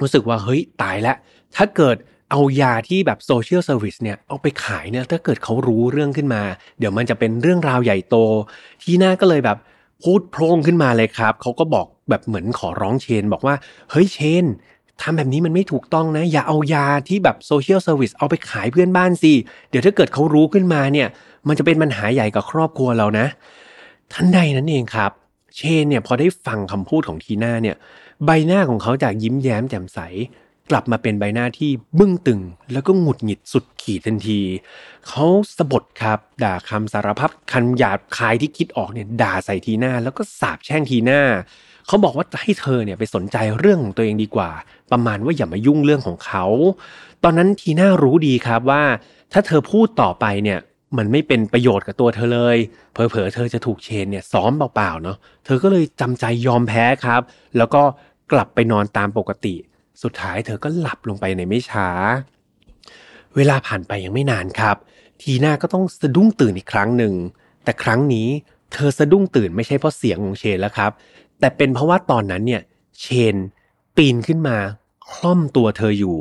[0.00, 1.16] รู้สึกว่าเฮ้ยตายแล้ว
[1.56, 1.96] ถ้าเกิด
[2.32, 6.42] เอายาที่แบบ social service เนี่ยเอาไปขายเนี่ยถ้าเกิดเขารู้เรื่องขึ้นมา
[6.78, 8.16] เดี๋ยวมันจะเป็นเรื่องราวใหญ่โต
[8.82, 9.58] ทีน่าก็เลยแบบ
[10.02, 13.54] พูดโพล่งขึ้นมาเลยครับ เขาก็บอกแบบเหมือนขอร้องเชน บอกว่า
[13.90, 14.44] เฮ้ยเชน
[15.02, 19.32] ทำแบบนี้มันไม่ถูกต้องนะ อย่าเอายาที่แบบ social service เอาไปขายเพื่อนบ้านสิ
[19.70, 21.08] เดี๋ยวถ้าเกิดเขารู้ขึ้นมาเนี่ย
[21.48, 23.26] มันจะเป็นปัญหาใหญ่กับครอบครัวเรานะ
[24.12, 25.10] ทันใดนั้นเองครับ
[25.56, 27.76] เชนเนี่ยพอได้ฟังคำพูดของทีน่าเนี่ย
[28.24, 29.98] ใบหน้าของเขาจากยิ้มแย้มแจ่มใส
[30.70, 32.40] กลับมาเป็นใบหน้าที่บึ้งตึง
[32.72, 34.40] แล้วก็หงุดหงิดสุดขีดทันที
[35.08, 35.24] เขา
[35.56, 41.20] สะบดครับ ด่าคำสารพัดคันหยาบคายที่คิดออกเนี่ยด่าใส่ทีน่าแล้วก็สาบแช่งทีน่า
[41.86, 44.50] เขาบอกว่าให้เธอเนี่ยไปสนใจเรื่องของตัวเองดีกว่า
[44.92, 46.44] ประมาณว่าอย่ามายุ่งเรื่องของเขา
[47.24, 48.82] ตอนนั้นทีน่ารู้ดีครับว่า
[49.32, 50.58] ถ้าเธอพูดต่อไปเนี่ย
[50.98, 52.56] มันไม่เป็นประโยชน์กับตัวเธอเลย
[52.92, 57.22] เผลอๆ เธอจะถูกเชนเนี่ยซ้อมเปล่าๆ เนาะ เธอก็เลยจำใจยอมแพ้ครับ
[57.56, 57.82] แล้วก็
[58.32, 59.54] กลับไปนอนตามปกติ
[60.02, 61.88] สุดท้ายเธอก็หลับลงไปในไม่ช้า
[63.36, 64.76] เวลาผ่านไปยังไม่นานครับ
[65.20, 67.14] ทีน่าก็ต้องสะดุ้งตื่นอีกครั้งหนึ่ง
[67.64, 68.28] แต่ครั้งนี้
[68.72, 70.90] เธอสะดุ้งตื่นไม่ใช่เพราะเสียงของเชนแล้วครับ
[71.40, 72.62] แต่เป็นเพราะว่าตอนนั้นเนี่ย
[73.00, 73.36] เชน
[73.96, 74.56] ปีนขึ้นมา
[75.12, 76.18] คล่อมตัวเธออยู่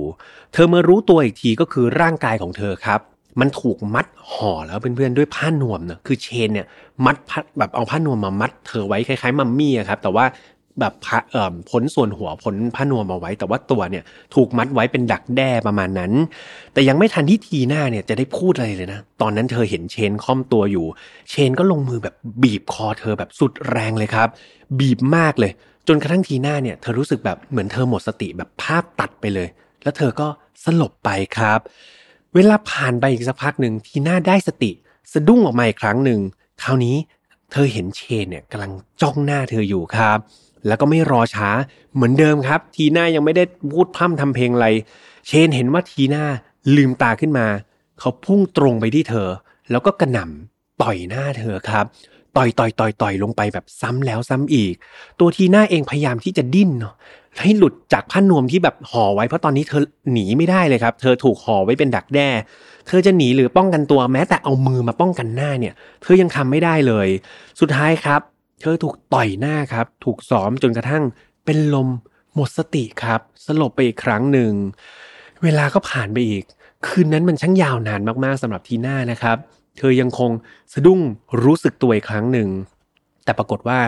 [0.54, 3.00] เธอเมื่อรู้ตัวอีกทีก็คือร่างกายของเธอครับ
[3.40, 6.68] มันถูกมัดห่อแล้วเพื่อนๆด้วยผ้านวมเนะคือเชนเนี่ย
[7.06, 10.26] มัดพัดแบบเอาผ้านวมมามัดเธอไว้คล้ายๆมัมมี่ครับ แต่ว่า
[10.80, 10.94] แบบ
[11.32, 14.04] เอ่อพ้นส่วนหัวพ้นผ้านวมมาไว้ แต่ว่าตัวเนี่ย
[14.36, 16.12] ถูกมัดไว้เป็นดักแด้ประมาณนั้น
[16.74, 20.86] แต่ยังไม่ทันที่ทีหน้าเนี่ยจะได้พูดอะไรเลยนะ ตอนนั้นเธอเห็นเชนค่อมตัวอยู่
[21.30, 24.28] เชนก็ลงมือแบบบีบคอเธอแบบสุดแรงเลยครับ
[24.80, 25.52] บีบมากเลย
[25.88, 29.48] จนกระทั่งทีหน้าเนี่ยเธอรู้สึกแบบเหมือนเธอหมดสติแบบภาพตัดไปเลย
[29.84, 30.28] แล้วเธอก็
[30.64, 31.60] สลบไปครับ
[32.36, 34.72] เวลาผ่านไปอีกสักพักหนึ่งทีน่าได้สติ
[35.14, 36.20] สะดุ้งออกมาอีกครั้งหนึ่ง
[36.64, 36.96] คราวนี้
[37.52, 40.18] เธอเห็นเชนเนี่ยกำลังจ้องหน้าเธออยู่ครับ
[40.68, 41.50] แล้วก็ไม่รอช้า
[41.94, 44.68] เหมือนเดิมครับ ทีน่ายังไม่ได้พูดพร่ำทำเพลงอะไร
[45.28, 46.26] เชนเห็นว่าทีน่า
[46.76, 47.48] ลืมตาขึ้นมา
[48.00, 49.30] เขาพุ่งตรงไปที่เธอ
[49.72, 51.86] แล้วก็กระหน่ำต่อยหน้าเธอครับ
[52.38, 54.74] ต่อยต่อยต่อยต่อยลงไปแบบซ้ำแล้วซ้ำอีก
[55.20, 56.96] ตัวทีน่าเองพยายามที่จะดิ้นเนาะ
[57.40, 62.30] ให้หลุดจากผ้านวมที่แบบห่อไว้เพราะตอนนี้เธอหนีไม่ได้เลยครับ เธอถูกห่อไว้เป็นดักแด้
[62.88, 67.08] เธอจะหนีหรือป้องกันตัวแม้แต่เอามือมาป้องกันหน้าเนี่ย เธอยังทำไม่ได้เลย
[67.60, 68.22] สุดท้ายครับ
[68.62, 71.04] เธอถูกต่อยหน้าครับ ถูกซ้อมจนกระทั่ง
[71.46, 71.90] เป็นลม
[72.36, 74.52] หมดสติครับ สลบไปอีกครั้งหนึ่ง
[75.44, 76.44] เวลาก็ผ่านไปอีก
[76.88, 79.38] คืนนั้นมันช่างยาวนานมากๆสำหรับทีน่านะครับ
[79.78, 80.32] เธอยังคง
[80.74, 81.00] สะดุ้ง
[81.44, 82.50] รู้สึกตัวอีกครั้งหนึ่ง
[83.24, 83.80] แต่ปรากฏว่า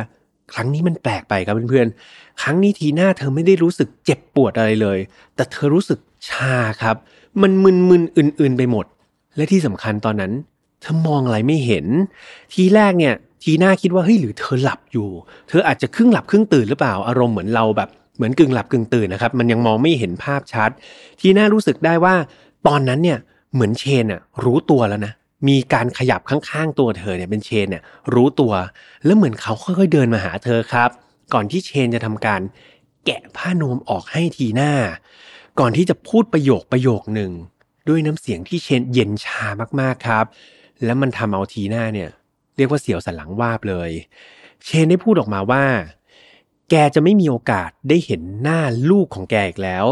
[0.53, 4.99] ครั้งนี้มันแปลกไปครับเพื่อนๆ ครั้งนี้ทีน่าเธอไม่ได้รู้สึกเจ็บปวดอะไรเลย
[5.35, 6.95] แต่เธอรู้สึกชาครับ
[7.41, 8.85] มันมึนๆ อื่นๆ ไปหมด
[9.35, 10.31] และที่สำคัญตอนนั้น
[10.83, 11.85] เธอมองอะไรไม่เห็น
[12.53, 15.09] ทีแรกเนี่ยทีน่าคิดว่าเฮ้ยหรือเธอหลับอยู่
[15.49, 20.69] เธออาจจะครึ่งหลับครึ่งตื่นหรือเปล่าอารมณ์เหมือนเราแบบเหมือนกึ่งหลับกึ่งตื่นนะครับมันยังมองไม่เห็นภาพชัด
[21.19, 22.15] ทีน่ารู้สึกได้ว่า
[22.67, 23.19] ตอนนั้นเนี่ย
[23.53, 25.13] เหมือนเชนอะรู้ตัวแล้วนะ
[25.47, 28.53] มีการขยับข้างๆตัวเธอเนี่ยเป็นเชนเนี่ยรู้ตัว
[29.05, 30.89] แล้วเหมือนเขาค่อยๆเดินมาหาเธอครับ
[31.33, 32.41] ก่อนที่เชนจะทำการ
[33.05, 34.71] แกะผ้านวมออกให้ทีน่า
[35.59, 37.31] ก่อนที่จะพูดประโยคประโยคหนึ่ง
[37.87, 39.45] ด้วยน้ำเสียงที่เชนเย็นชา
[39.79, 40.25] มากๆครับ
[40.85, 42.09] แล้วมันทำเอาทีน่าเนี่ย
[42.55, 43.91] เรียกว่าเสียวสันหลังวาบเลย
[44.63, 45.63] เชนได้พูดออกมาว่า
[46.69, 49.85] แกจะไม่มีโอกาสได้เห็นหน้าลูกของแกอีกแล้ว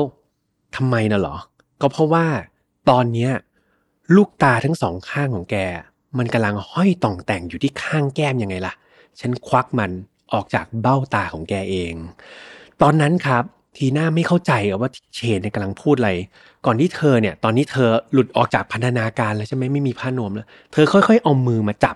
[0.75, 1.37] ทำไมนะหรอ
[1.81, 2.25] ก็เพราะว่า
[2.89, 3.31] ตอนเนี้ย
[4.15, 5.55] ลูกตาทั้งสองข้างของแก
[6.17, 8.73] มันกำลังห้อยต่องแต่งอยู่ที่ข้างแก้มยังไงล่ะ
[9.19, 9.91] ฉันควักมัน
[10.33, 11.93] ออกจากเบ้าตาของแกเอง
[12.81, 13.43] ตอนนั้นครับ
[13.77, 16.11] ทีน่าไม่เข้าใจว่าเชนเนี่ยกำลังพูดอะไร
[16.65, 21.95] ก่อนที่เธอเนี่ย ตอนนี้เธอหลุดออกจากพันธนาการแล้วใช่ไหมไม่มีผ้านวมแล้ว เธอค่อยๆเอามือมาจับ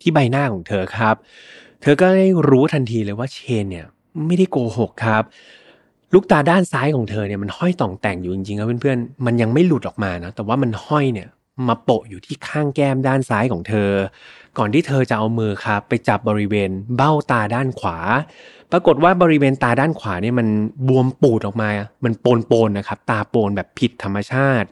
[0.00, 1.14] ที่ใบหน้าของเธอครับ
[1.82, 3.86] เธอก็ได้รู้ทันทีเลยว่าเชนเนี่ย
[4.26, 5.22] ไม่ได้โกหกครับ
[6.14, 11.28] ลูกตาด้านซ้ายของเธอเนี่ยมันห้อยต่องแต่งอยู่จริงๆครับเพื่อนๆ มันยังไม่หลุดออกมานะ แต่ว่ามันห้อยเนี่ย
[11.68, 13.90] มาโปะอยู่ที่ข้างแก้มด้านซ้ายของเธอ
[14.58, 17.98] ก่อนที่เธอจะเอามือครับไปจับบริเวณเบ้าตาด้านขวา
[18.72, 20.48] ปรากฏว่าบริเวณตาด้านขวาเนี่ยมัน
[20.88, 21.68] บวมปูดออกมา
[22.04, 24.68] มันโปนๆนะครับ ตาโปนแบบผิดธรรมชาติ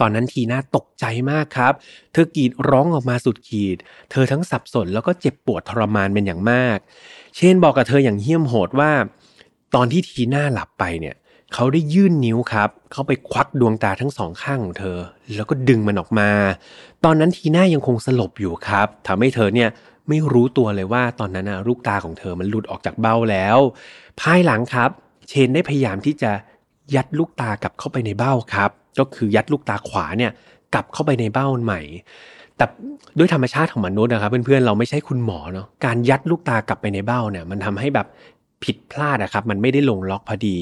[0.00, 1.72] ตอนนั้นทีน่าตกใจมากครับ
[2.12, 3.76] เธอกรีดร้องออกมาสุดขีด
[4.10, 6.78] เธอทั้งสับสนแล้วก็เจ็บปวดทรมานเป็นอย่างมาก
[7.34, 8.90] เชนบอกกับเธออย่างเหี้ยมโหดว่า
[9.74, 11.14] ตอนที่ทีน่าหลับไปเนี่ย
[11.54, 14.98] เขาได้ยื่นนิ้วครับ เขาไปควักดวงตาทั้งสองข้างของเธอ
[15.34, 16.30] แล้วก็ดึงมันออกมา
[17.04, 19.68] ตอนนั้นทีน่ายังคงสลบอยู่ครับทำให้เธอเนี่ย
[20.08, 23.58] ไม่รู้ตัวเลยว่าตอนนั้นนะลูกตาของเธอมันหลุดออกจากเบ้าแล้ว
[24.20, 24.90] ภายหลังครับ
[25.28, 26.30] เชนได้พยายามที่จะ
[26.94, 30.32] ยัดลูกตากลับเข้าไปในเบ้าครับ ก็คือยัดลูกตาขวาเนี่ย
[30.74, 31.80] กลับเข้าไปในเบ้าใหม่
[32.56, 32.66] แต่
[33.18, 38.06] ด้วยธรรมชาติของมนุษย์นะครับเพื่อนๆเราไม่ใช่คุณหมอเนาะการยัดลูกตากลับไปในเบ้าเนี่ยมันทำให้แบบ
[38.64, 40.56] ผิดพลาดนะครับ มันไม่ได้ลงล็อกพอดี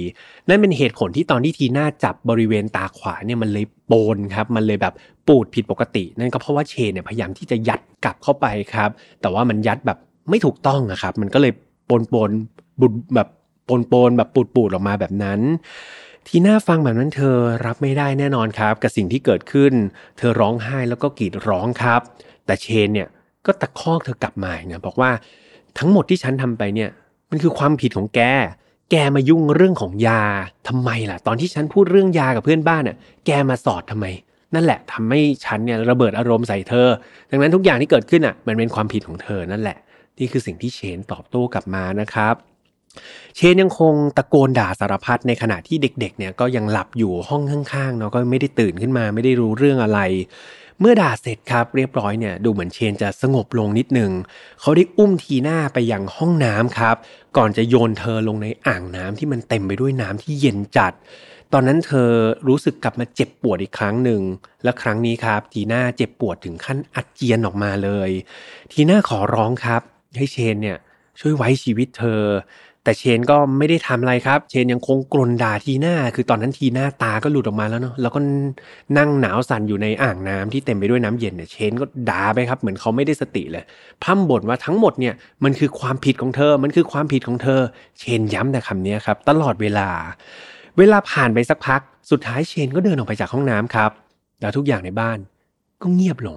[0.48, 4.94] นั่นเป็นเหตุผลที่ตอนที่ทีน่าจับบริเวณตาขวาเนี่ยมันเลยโปนครับมันเลยแบบ
[5.28, 9.98] ปูดผิดปกติ นั่นก็เพราะว่าเชนเนี่ยพยายามที่จะยัดกลับเข้าไปครับ แต่ว่ามันยัดแบบ
[10.30, 11.52] ไม่ถูกต้องนะครับ มันก็เลย
[11.88, 12.30] ปนปน
[12.80, 13.28] บุดแบบ
[13.68, 15.40] ปนปนแบบปูดปูดออกมาแบบนั้น
[16.26, 19.72] ทีน่าฟังแบบนั้นเธอรับไม่ได้แน่นอนครับ กับสิ่งที่เกิดขึ้น
[20.18, 22.00] เธอร้องไห้แล้วก็กรีดร้องครับ
[22.46, 23.08] แต่เชนเนี่ย
[23.46, 25.10] ก็ตะคอกเธอกลับมาเนี่ยบอกว่า
[25.78, 26.90] ทั้งหมดที่ฉันทำไปเนี่ย
[27.30, 28.20] มันคือความผิดของแก
[28.90, 30.22] แกมายุ่งเรื่องของยา
[30.68, 34.06] ทำไมล่ะ ตอนที่ฉันพูดเรื่องยากับเพื่อนบ้านน่ะ แกมาสอดทำไม
[34.54, 36.88] นั่นแหละทำให้ฉันเนี่ยระเบิดอารมณ์ใส่เธอ
[37.30, 39.78] ดังนั้นทุกอย่างที่เกิดขึ้นอะ มันเป็นความผิดของเธอนั่นแหละ
[40.18, 42.34] นี่คือสิ่งที่เชนตอบโต้กลับมานะครับ
[43.36, 50.00] เชนยังคงตะโกนด่าสารพัดในขณะที่เด็กๆ เนี่ยก็ยังหลับอยู่ห้องข้างๆเนาะก็ไม่ได้ตื่นขึ้นมาไม่ได้รู้เรื่องอะไร
[50.80, 54.12] เมื่อด่าเสร็จครับเรียบร้อยเนี่ยดูเหมือนเชนจะสงบลงนิดนึง
[54.60, 56.96] เขาได้อุ้มทีน่าไปยังห้องน้ำครับ
[57.36, 60.92] ก่อนจะโยนเธอลงในอ่างน้ำที่มันเต็มไปด้วยน้ำที่เย็นจัด
[61.52, 62.10] ตอนนั้นเธอ
[62.48, 64.22] รู้สึกกลับมาเจ็บปวดอีกครั้งหนึ่ง
[64.64, 68.10] และครั้งนี้ครับ ทีน่าเจ็บปวดถึงขั้นอาเจียนออกมาเลย
[68.72, 69.82] ทีน่าขอร้องครับ
[70.16, 70.78] ให้เชนเนี่ย
[71.20, 72.22] ช่วยไว้ชีวิตเธอ
[72.84, 78.20] แต่เชนก็ไม่ได้ทำอะไรครับ เชนยังคงกรนด่าทีน่าคือตอนนั้นทีน่าตาก็หลุดออกมาแล้วเนาะแล้วก็
[78.98, 83.64] นั่งหนาวสั่นอยู่ในอ่างน้ำที่เต็มไปด้วยน้ำเย็นเนี่ยเชนก็ด่าไปครับ เหมือนเขาไม่ได้สติเลย
[84.02, 87.60] พร่ำบ่นว่าทั้งหมดเนี่ยมันคือความผิดของเธอ มันคือความผิดของเธอ
[87.98, 89.88] เชนย้ำแต่คำนี้ครับ ตลอดเวลา
[90.78, 93.90] เวลาผ่านไปสักพัก สุดท้ายเชนก็เดินออกไปจากห้องน้ำครับ
[94.40, 95.18] แล้วทุกอย่างในบ้าน
[95.82, 96.36] ก็เงียบลง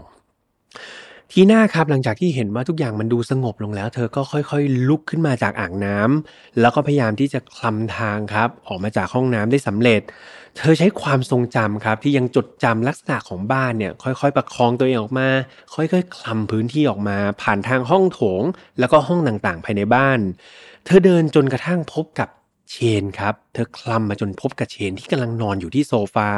[1.31, 10.01] ทีน่าครับหลังจากที่เห็นว่าทุกอย่างมันดูสงบลงแล้ว เธอก็ค่อยๆ ลุกขึ้นมาจากอ่างน้ำแล้วก็พยายามที่จะคลำทางครับ ออกมาจากห้องน้ำได้สำเร็จ
[10.57, 15.27] เธอใช้ความทรงจำครับ ที่ยังจดจำลักษณะของบ้านเนี่ย ค่อยๆ ประคองตัวเองออกมา
[15.75, 18.43] ค่อยๆคลำพื้นที่ออกมา ผ่านทางห้องโถง
[18.79, 20.19] แล้วก็ห้องต่างๆ ภายในบ้าน
[20.85, 22.29] เธอเดินจนกระทั่งพบกับ
[22.71, 26.29] เชนครับ เธอคลำมาจนพบกับเชนที่กำลังนอนอยู่ที่โซฟา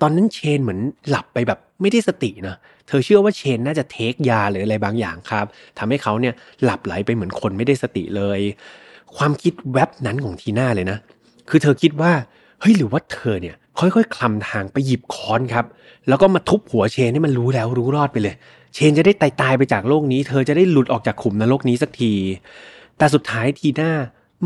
[0.00, 5.46] ตอนนั้นเชนเหมือนหลับไปแบบไม่ได้สตินะเธอเชื่อว่าเชนน่าจะเทคยาหรืออะไรบางอย่างครับ
[5.78, 8.40] ทำให้เขาเนี่ยหลับไหลไปเหมือนคนไม่ได้สติเลย
[9.16, 10.98] ความคิดแวบนั้นของทีน่าเลยนะ
[11.48, 12.12] คือเธอคิดว่า
[12.60, 15.64] เฮ้ยหรือว่าเธอเนี่ยค่อยๆคลำทางไปหยิบค้อนครับ
[16.08, 18.34] แล้วก็มาทุบหัวเชนให้มันรู้แล้วรู้รอดไปเลย
[18.74, 22.12] เชนจะได้ตายตายไปจากโลกนี้ เธอจะได้หลุดออกจากขุมนรกนี้สักที
[22.98, 23.92] แต่สุดท้ายทีน่า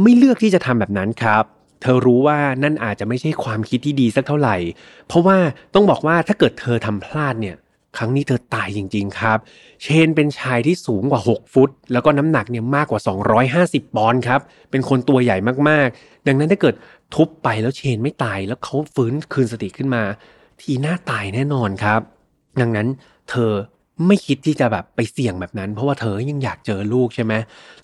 [0.02, 1.44] ไม่เลือกที่จะทำแบบนั้นครับ
[1.82, 4.56] เธอรู้ว่านั่นอาจจะไม่ใช่ความคิดที่ดีสักเท่าไหร่
[5.06, 5.38] เพราะว่า
[5.74, 7.56] ต้องบอกว่าถ้าเกิดเธอทำพลาดเนี่ย
[7.98, 9.38] ครั้งนี้เธอตายจริง ๆ ครับ
[9.82, 13.00] เชนเป็นชายที่สูงกว่า 6 ฟุต แล้วก็น้ำหนักเนี่ยมากกว่า
[13.48, 15.36] 250 ปอนด์ครับ เป็นคนตัวใหญ่
[15.68, 16.74] มากๆ ดังนั้นถ้าเกิด
[17.14, 20.02] ทุบไปแล้วเชนไม่ตายแล้วเขาฟื้นคืนสติขึ้นมา
[20.60, 22.00] ทีหน่าตายแน่นอนครับ
[22.60, 22.86] ดังนั้น
[23.30, 23.52] เธอ
[24.06, 27.32] ไม่คิดที่จะแบบไปเสี่ยงแบบนั้น เพราะว่าเธอยังอยากเจอลูกใช่ไหม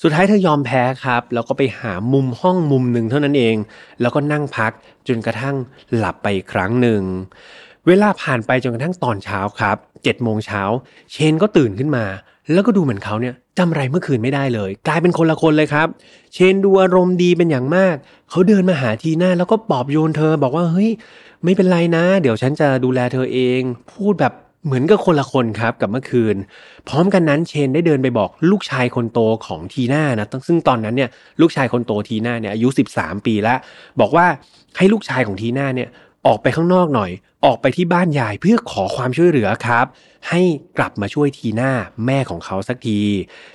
[0.03, 3.57] สุดท้ายเธอยอมแพ้ครับ แล้วก็ไปหามุมห้องมุมหนึ่งเท่านั้นเอง
[4.01, 4.73] แล้วก็นั่งพัก
[5.09, 5.57] จนกระทั่ง
[5.97, 7.03] หลับไปอีกครั้งหนึ่ง
[7.87, 10.63] เวลาผ่านไปจนกระทั่งตอนเช้าครับ เจ็ดโมงเช้า
[11.13, 12.05] เชนก็ตื่นขึ้นมา
[12.53, 15.89] แล้วก็ดูเหมือนเขาเนี่ยจำอะไรเมื่อคืนไม่ได้เลย กลายเป็นคนละคนเลยครับ
[16.33, 17.97] เชนดูอารมณ์ดีเป็นอย่างมาก
[18.31, 20.91] เขาเดินมาหาทีน่าแล้วก็ปลอบโยนเธอบอกว่าเฮ้ย
[21.45, 23.61] ไม่เป็นไรนะ เดี๋ยวฉันจะดูแลเธอเอง
[23.93, 24.33] พูดแบบ
[24.67, 26.37] เหมือนกับคนละคนครับกับเมื่อคืน
[26.89, 33.59] พร้อมกันนั้นเชนได้เดินไปบอกลูกชายคนโตของทีน่านะซึ่งตอนนั้นเนี่ยลูกชายคนโตทีน่าเนี่ยอายุ 13 ปีแล้ว
[34.01, 34.27] บอกว่า
[34.77, 35.89] ให้ลูกชายของทีน่าเนี่ย
[36.27, 37.11] ออกไปข้างนอกหน่อย
[37.45, 39.87] ออกไปที่บ้านยายเพื่อขอความช่วยเหลือครับ
[40.29, 40.41] ให้
[40.79, 41.71] กลับมาช่วยทีน่า
[42.07, 43.01] แม่ของเขาสักที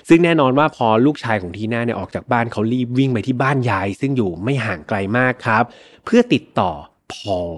[0.10, 5.64] ซึ่งแน่นอนว่าพอลูกชายของทีน่าเนี่ยออกจากบ้านเขารีบวิ่งไปที่บ้านยาย ซึ่งอยู่ไม่ห่างไกลมากครับ
[6.06, 6.72] เพื่อติดต่อ
[7.14, 7.50] พอล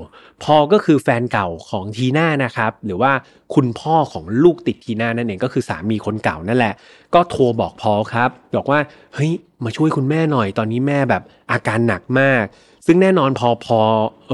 [0.43, 3.11] พอลก็คือแฟนเก่าของทีน่านะครับ หรือว่า
[3.55, 6.73] คุณพ่อของลูกติดทีน่านั่นเองก็คือสามีคนเก่านั่นแหละ
[7.13, 8.79] ก็โทรบอกพอลครับ บอกว่า
[9.13, 9.31] เฮ้ย
[9.63, 12.43] มาช่วยคุณแม่หน่อยตอนนี้แม่แบบอาการหนักมาก
[12.85, 13.79] ซึ่งแน่นอนพอพอ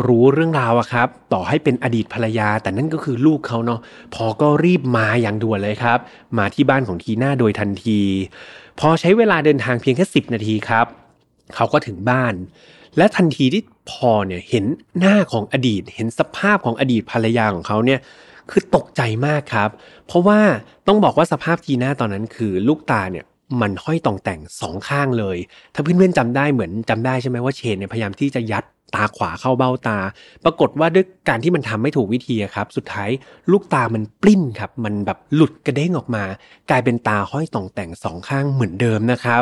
[0.07, 3.79] รู้เรื่องราวอะครับ ต่อให้เป็นอดีตภรรยา แต่นั่นก็คือลูกเขาเนาะ
[4.15, 5.99] พอก็รีบมาอย่างด่วนเลยครับ
[6.37, 7.99] มาที่บ้านของทีน่าโดยทันที
[8.79, 10.85] พอใช้เวลาเดินทางเพียงแค่10นาทีครับ
[11.55, 12.33] เขาก็ถึงบ้าน
[12.97, 14.65] และทันทีที่พอเนี่ยเห็น
[14.99, 17.99] หน้าของอดีต เห็นสภาพของอดีตภรรยาของเขาเนี่ย
[18.51, 19.69] คือตกใจมากครับ
[20.07, 20.39] เพราะว่า
[20.87, 23.25] ต้องบอกว่าสภาพทีน่าตอนนั้นคือลูกตาเนี่ย
[23.61, 25.37] มันห้อยต่องแต่งสองข้างเลย
[25.73, 28.63] ถ้าเพื่อนๆจำได้เหมือนจำได้ใช่ไหมว่าเชนเนี่ยพยายามที่จะยัด
[28.95, 29.99] ตาขวาเข้าเบ้าตา
[30.43, 33.09] ปรากฏว่าด้วยการที่มันทำไม่ถูกวิธีครับ สุดท้าย
[33.51, 36.23] ลูกตามันปลิ้นครับ มันแบบหลุดกระเด้งออกมา
[36.69, 39.41] กลายเป็นตาห้อยต่องแต่งสองข้างเหมือนเดิมนะครับ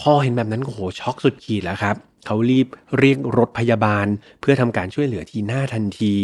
[0.00, 2.66] พอเห็นแบบนั้นโอ้โหช็อกสุดขีดแล้วครับ เขารีบ
[2.98, 4.06] เรียกรถพยาบาล
[4.40, 6.14] เพื่อทำการช่วยเหลือทีหน่าทันที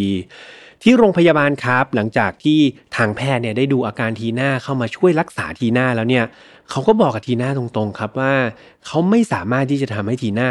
[0.82, 2.58] ที่โรงพยาบาลครับ หลังจากที่
[2.96, 6.24] ทางแพทย์เนี่ยได้ดูอาการทีน่าเข้ามาช่วยรักษาทีน่าแล้วเนี่ย
[6.70, 8.34] เขาก็บอกกับทีน่าตรงๆครับว่า
[8.86, 10.50] เขาไม่สามารถที่จะทำให้ทีน่า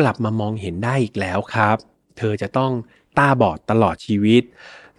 [0.00, 1.76] กลับมามองเห็นได้อีกแล้วครับ
[2.18, 2.72] เธอจะต้อง
[3.18, 4.42] ตาบอดตลอดชีวิต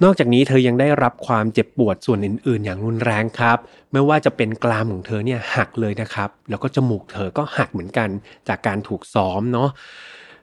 [0.03, 3.57] นอกจากนี้เธอยังได้รับความเจ็บปวดส่วนอื่น ๆ อย่างรุนแรงครับ
[3.91, 8.09] ไม่ว่าจะเป็นกรามของเธอเนี่ยหักเลยนะครับ แล้วก็จมูกเธอก็หักเหมือนกัน
[8.47, 9.69] จากการถูกซ้อมเนาะ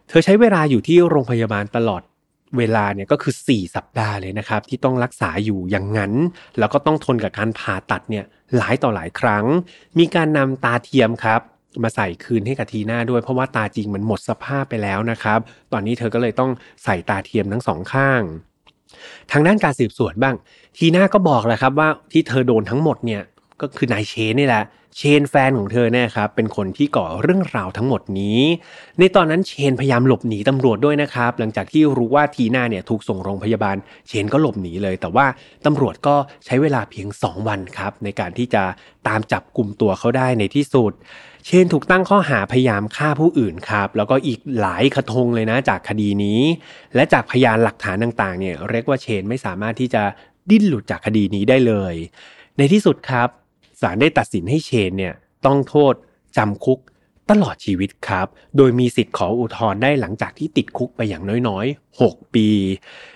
[0.09, 2.03] เธอใช้เวลาอยู่ที่โรงพยาบาลตลอด
[2.59, 6.12] เวลาเนี่ยก็คือ 4 สัปดาห์เลยนะครับ ที่ต้องรักษาอยู่อย่างนั้น
[6.59, 8.25] แล้วก็ต้องทนกับการผ่าตัดเนี่ย
[8.57, 9.45] หลายต่อหลายครั้ง
[9.99, 11.41] มีการนำตาเทียมครับ
[11.83, 15.38] มาใส่คืนให้กับทีน่าด้วยเพราะว่าตาจริงมันหมดสภาพไปแล้วนะครับ
[15.73, 16.51] ตอนนี้เธอก็เลยต้อง
[16.85, 18.23] ใส่ตาเทียมทั้งสองข้าง
[19.33, 20.35] ทางด้านการสืบสวนบ้าง
[20.77, 23.23] ทีน่าก็บอกแหละครับว่าที่เธอโดนทั้งหมดเนี่ย
[23.61, 24.65] ก็คือนายเชนนี่แหละ
[24.97, 28.41] เชนแฟนของเธอเนี่ยครับเป็นคนที่ก่อเรื่องราวทั้งหมดนี้
[28.99, 33.77] ในตอนนั้นเชนพยายามหลบหนีตำรวจด้วยนะครับ หลังจากที่รู้ว่าทีน่าเนี่ยถูกส่งโรงพยาบาล
[34.09, 35.27] เชนก็หลบหนีเลย แต่ว่า
[35.67, 38.63] ตำรวจก็ใช้เวลาเพียง 2 วันครับในการที่จะ
[39.09, 40.93] ตามจับกลุ่มตัวเขาได้ในที่สุด
[41.47, 46.41] เชนถูกตั้งข้อหาพยายามฆ่าผู้อื่นครับ แล้วก็อีกหลายกระทงเลยนะจากคดีนี้
[46.95, 50.03] และจากพยานหลักฐานต่างๆเนี่ยเรียกว่าเชนไม่สามารถที่จะ
[50.51, 51.95] ดิ้นหลุดจากคดีนี้ได้เลย
[52.59, 53.29] ในที่สุดครับ
[53.83, 55.14] ศาลได้ตัดสินให้เชนเนี่ย
[55.47, 55.95] ต้องโทษ
[56.37, 56.79] จำคุก
[57.31, 62.49] ตลอดชีวิตครับ โดยมีสิทธิ์ขออุทธรณ์ได้หลังจากที่ติดคุกไปอย่างน้อยๆ 6 ปี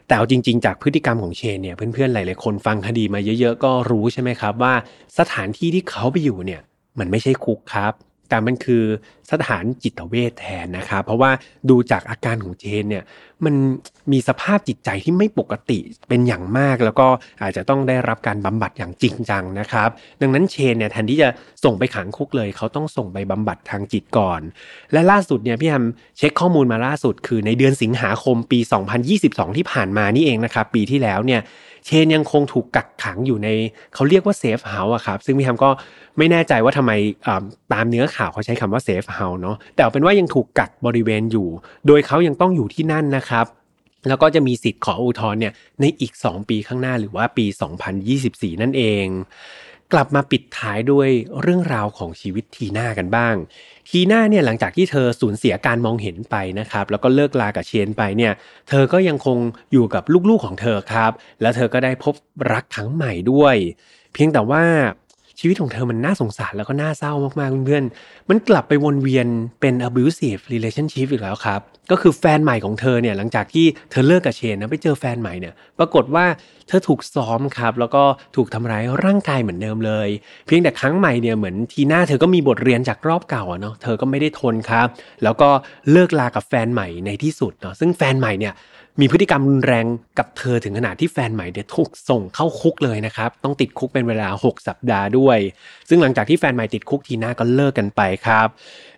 [0.06, 4.74] แต่เอาจริง ๆ จากพฤติกรรมของเชนเนี่ยเพื่อนๆ หลายๆ คนฟังคดีมาเยอะๆ ก็รู้ใช่ไหมครับว่า
[5.18, 6.60] สถานที่ที่เขาไปอยู่เนี่ย
[6.98, 7.92] มันไม่ใช่คุกครับ
[8.28, 8.84] แต่มันคือ
[9.32, 11.30] สถานจิตเวชแทนนะครับเพราะว่า
[11.70, 13.04] ดูจากอาการของเชนเนี่ย
[13.44, 13.54] มัน
[14.12, 17.06] มีสภาพจิตใจที่ไม่ปกติเป็นอย่างมาก แล้วก็
[17.42, 19.88] อาจจะต้องได้รับการบำบัดอย่างจริงจังนะครับ
[20.20, 21.28] ดังนั้นเชนเนี่ยแทนที่จะ
[21.64, 24.40] ส่งไปขังคุกเลย เขาต้องส่งไปบำบัดทางจิตก่อน
[24.92, 25.84] และล่าสุดเนี่ยพี่แฮม
[26.18, 28.58] เช็คข้อมูลมาล่าสุด คือในเดือนสิงหาคมปี
[29.08, 31.40] 2022 ที่ผ่านมานี่เองนะครับปีที่แล้วเนี่ย
[31.86, 33.48] เชนยังคงถูกกักขังอยู่ใน
[33.94, 35.70] เขาเรียกว่า safe house ครับซึ่งพี่แฮมก็
[36.18, 36.92] ไม่แน่ใจว่าทำไม
[37.72, 41.48] ตามเนื้อข่าวเขาใช้คำว่า safe house เนาะแต่เอาเป็นว่ายังถูกกักบริเวณอยู่
[41.86, 43.46] โดยเขายังต้องอยู่ที่นั่นนะครับ
[44.08, 47.46] แล้วก็จะมีสิทธิ์ขออุทธรณ์เนี่ยในอีก 2 ปีข้างหน้าหรือว่าปี
[48.04, 49.06] 2024 นั่นเอง
[49.92, 51.08] กลับมาปิดท้ายด้วย
[51.40, 53.34] เรื่องราวของชีวิตทีน่ากันบ้าง
[53.88, 58.32] ทีน่าเนี่ยหลังจากที่เธอสูญเสียการมองเห็นไปนะครับ แล้วก็เลิกลากับเชนไปเนี่ย
[58.68, 59.38] เธอก็ยังคง
[59.72, 62.14] อยู่กับลูกๆของเธอครับ แล้วเธอก็ได้พบ
[62.52, 63.56] รักครั้งใหม่ด้วย
[64.12, 64.64] เพียงแต่ว่า
[65.40, 69.26] ชีวิตของเธอมันน่าสงสารแล้วก็น่าเศร้ามากๆเพื่อนๆมันกลับไปวนเวียน
[69.60, 76.24] เป็น abusive relationship อีกแล้วครับ ก็คือแฟนใหม่ของเธอเนี่ยหลังจากที่เธอเลิกกับเชนนะไปเจอแฟนใหม่เนี่ยปรากฏว่า
[76.68, 78.02] เธอถูกซ้อมครับ แล้วก็
[78.36, 80.08] ถูกทำร้ายร่างกายเหมือนเดิมเลย
[80.46, 84.86] เพียงแต่ครั้งใหม่เนี่ยเหมือนทีหน้าเธอก็มีบทเรียนจากรอบเก่าเนาะเธอก็ไม่ได้ทนครับ
[85.22, 85.48] แล้วก็
[85.92, 88.54] เลิกลากับแฟนใหม่ในที่สุดเนาะซึ่งแฟนใหม่เนี่ย
[89.00, 89.86] มีพฤติกรรมรุนแรง
[90.18, 95.38] กับเธอถึงขนาดที่แฟนใหม่เดถูกส่งเข้าคุกเลยนะครับ ต้องติดคุกเป็นเวลา 6 สัปดาห์ด้วย
[95.88, 98.46] ซึ่งหลังจากที่แฟนใหม่ติดคุกทีน่าก็เลิกกันไปครับ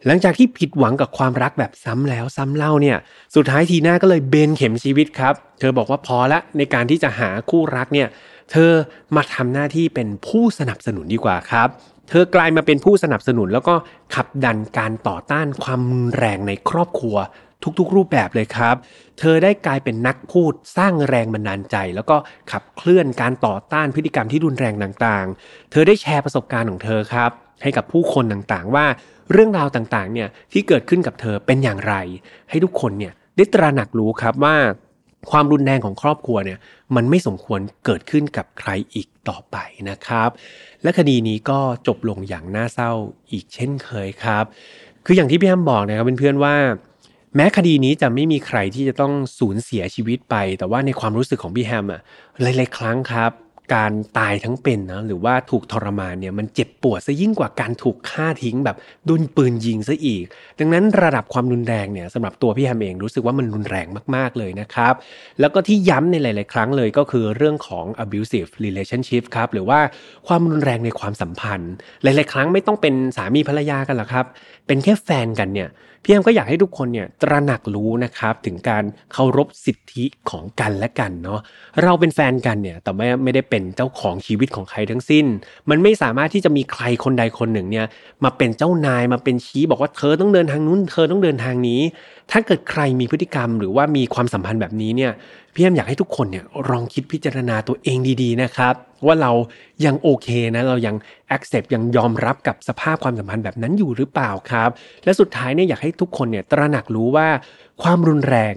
[0.07, 2.97] หลังจากที่ผิดหวังกับความรักแบบซ้ำแล้วซ้ำเล่าเนี่ย
[3.35, 8.09] สุดท้ายทีน่าก็เลยเบนเข็มชีวิตครับ เธอบอกว่าพอละในการที่จะหาคู่รักเนี่ย
[8.51, 8.71] เธอ
[9.17, 11.69] มาทำหน้าที่เป็นผู้สนับสนุนดีกว่าครับ
[12.09, 13.75] เธอกลายมาเป็นผู้สนับสนุนแล้วก็
[14.15, 17.17] ขับดันการต่อต้านความรุนแรงในครอบครัว
[17.79, 18.77] ทุกๆ รูปแบบเลยครับ
[19.19, 22.17] เธอได้กลายเป็นนักพูดสร้างแรงบันดาลใจ แล้วก็
[22.53, 27.31] ขับเคลื่อนการต่อต้านพฤติกรรมที่รุนแรงต่างๆ เธอได้แชร์ประสบการณ์ของเธอครับ
[27.63, 28.87] ให้กับผู้คนต่างๆ ว่า
[29.33, 31.95] เรื่องราวต่างๆ เนี่ยที่เกิดขึ้นกับเธอเป็นอย่างไร
[32.51, 34.57] ให้ทุกคนเนี่ยได้ตระหนักรู้ครับว่า
[35.31, 36.59] ความรุนแรงของครอบครัวเนี่ย
[36.97, 39.57] มันไม่สมควรเกิดขึ้นกับใครอีกต่อไป
[39.91, 40.31] นะครับ
[40.83, 42.93] และคดีนี้ก็จบลงอย่างน่าเศร้า
[43.33, 44.45] อีกเช่นเคยครับ
[45.07, 46.55] คืออย่างที่พี่แอมบอกนะครับเพื่อนๆว่า
[47.37, 52.01] แม้คดีนี้จะไม่มีใครที่จะต้องสูญเสียชีวิตไป แต่ว่าในความรู้สึกของพี่แฮมอะ
[52.43, 53.33] หลายๆครั้งครับ
[53.77, 60.25] การตายทั้งเป็นนะหรือว่าถูกทรมานเนี่ยมันเจ็บปวดซะยิ่งกว่าการถูกฆ่าทิ้งแบบโดนปืนยิงซะอีก
[60.59, 64.95] ดังนั้นระดับความรุนแรงเนี่ยสำหรับตัวพี่แฮมเองรู้สึกว่ามันรุนแรงมากๆเลยนะครับ
[65.41, 69.81] แล้วก็ที่ย้ำในหลาย ๆ ครั้งเลยก็คือเรื่องของ abusive relationship ครับหรือว่า
[70.27, 74.27] ความรุนแรงในความสัมพันธ์ หลาย ๆ ครั้งไม่ต้องเป็นสามีภรรยากันหรอกครับ
[74.67, 75.69] เป็นแค่แฟนกันเนี่ย
[76.03, 81.41] พี่แอมก็อยากให้ทุกคนเนี่ยตระหนักรู้นะครับถึงการเคารพสิทธิของกันและกันเนาะ
[81.83, 85.27] เราเป็นแฟนกันเนี่ยแต่ไม่ไม่ได้เป็นเจ้าของชีวิตของใครทั้งสิ้น
[85.71, 87.87] มันไม่สามารถที่จะมีใครคนใดคนหนึ่งเนี่ย
[88.25, 91.81] มาเป็นเจ้านายมาเป็นชี้บอกว่าเธอต้องเดินทางนู้นเธอต้องเดินทางนี้
[92.31, 95.13] ถ้าเกิดใครมีพฤติกรรมหรือว่ามีความสัมพันธ์แบบนี้เนี่ย
[95.59, 98.75] พี่แอมอยากให้ทุกคนเนี่ยลองคิดพิจารณาตัวเองดีๆนะครับ
[99.07, 99.33] ว่าเรา
[99.85, 100.97] ยังโอเคนะ เรายัง
[101.37, 104.71] accept ยังยอมรับกับสภาพความสัมพันธ์แบบนั้นอยู่หรือเปล่าครับ
[105.05, 107.29] และสุดท้ายเนี่ยอยากให้ทุกคนเนี่ยตระหนักรู้ว่า
[107.83, 108.55] ความรุนแรง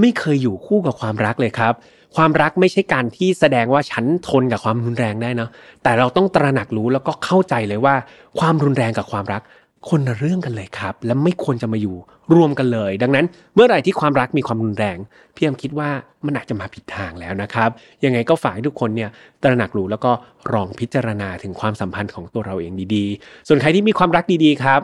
[0.00, 1.74] ไม่เคยอยู่คู่กับความรักเลยครับ
[2.16, 5.48] ความรักไม่ใช่การที่แสดงว่าฉันทนกับความรุนแรงได้นะ
[5.82, 7.94] แต่เราต้องตระหนักรู้แล้วก็เข้าใจเลยว่า
[8.38, 9.42] ความรุนแรงกับความรัก
[9.90, 11.96] คนละเรื่องกันเลยครับ และไม่ควรจะมาอยู่
[12.34, 14.98] รวมกันเลย ดังนั้นเมื่อไหร่ที่ความรักมีความรุนแรง
[15.34, 15.90] พี่แอมคิดว่า
[16.26, 17.70] มันอาจจะมาผิดทางแล้วนะครับ
[18.04, 19.10] ยังไงก็ฝากให้ทุกคนเนี่ย
[19.42, 20.12] ตระหนักรู้แล้วก็
[20.52, 24.80] ลองพิจารณาถึงความสัมพันธ์ของตัวเราเองดีๆ ส่วนใครที่มีความรักดีๆครับ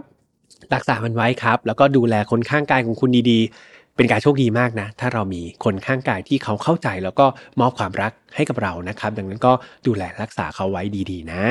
[0.75, 7.27] รักษามันไว้ครับ แล้วก็ดูแลคนข้างกายของคุณดีๆ เป็นการโชคดีมากนะ ถ้าเรามีคนข้างกายที่เขาเข้าใจแล้วก็
[7.61, 9.53] มอบความรักให้กับเรานะครับ ดังนั้นก็
[9.87, 11.43] ดูแลรักษาเขาไว้ดีๆ นะ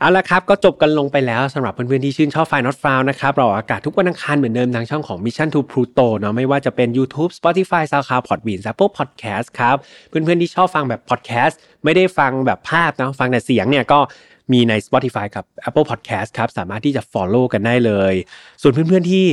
[0.00, 9.76] เอาละครับ ก็จบกันลงไปแล้วสำหรับเพื่อนๆที่ชื่นชอบไฟนอตฟาวนะครับ เราอากาศทุกวันอังคารเหมือนเดิมทางช่องของ Mission to Pluto เนาะไม่ว่าจะเป็น YouTube Spotify SoundCloud Podbean Apple Podcast ครับ
[10.08, 14.00] เพื่อนๆที่ชอบฟังแบบ podcast ไม่ได้ฟังแบบภาพนะฟังแต่เสียงเนี่ยก็
[14.52, 18.14] มีใน Spotify กับ Apple Podcast ครับ สามารถที่จะ Follow กันได้เลย
[18.62, 19.24] ส่วนเพื่อนๆที่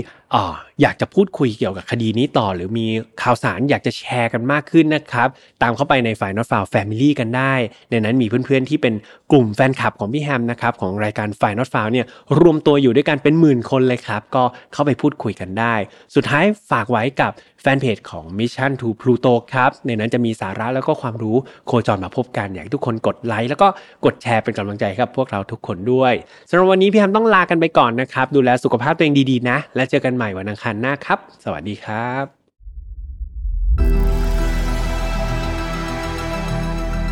[0.81, 2.87] อยากจะพูดคุยเกี่ยวกับคดีนี้ต่อ หรือมี
[3.21, 5.27] ข่าวสารอยากจะแชร์กันมากขึ้นนะครับ
[5.61, 7.53] ตามเข้าไปในฝ่าย Not f ฟ u แ Family กันได้
[7.89, 8.93] ในนั้นมีเพื่อนๆที่เป็น
[9.31, 12.05] กลุ่มแฟนคลับของพี่แฮมนะครับของรายการฝ่าย Not f ฟ u เนี่ย
[12.39, 15.75] รวมตัวอยู่ด้วยกันเป็นหมื่นคนเลยครับ ก็เข้าไปพูดคุยกันได้
[16.15, 21.37] สุดท้ายฝากไว้กับแฟนเพจของ Mission to Pluto ครับ ในนั้นจะมีสาระแล้วก็ความรู้
[21.67, 23.67] โคจรมาพบกันอยากทุกคนกดไลค์แล้วก็
[24.05, 26.13] กดแชร์เป็นกำลังใจครับพวกเราทุกคนด้วย
[26.49, 32.25] สำหรับวันนี้พี่แฮมต้องลากันไปก่อนนะครับดูแลสุขภาพตัวเองดีๆนะ และเจอกันใหม่วันอังคารหน้าครับ สวัสดีครับ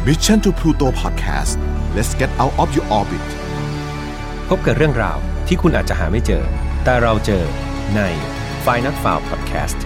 [0.08, 1.56] Mission to Pluto Podcast
[1.96, 3.28] let's get out of your orbit
[4.50, 6.44] พบกับเรื่องราวที่คุณอาจจะหาไม่เจอ
[6.84, 7.44] แต่เราเจอ
[7.96, 8.02] ใน
[8.66, 9.80] f i n a l f i l e Podcast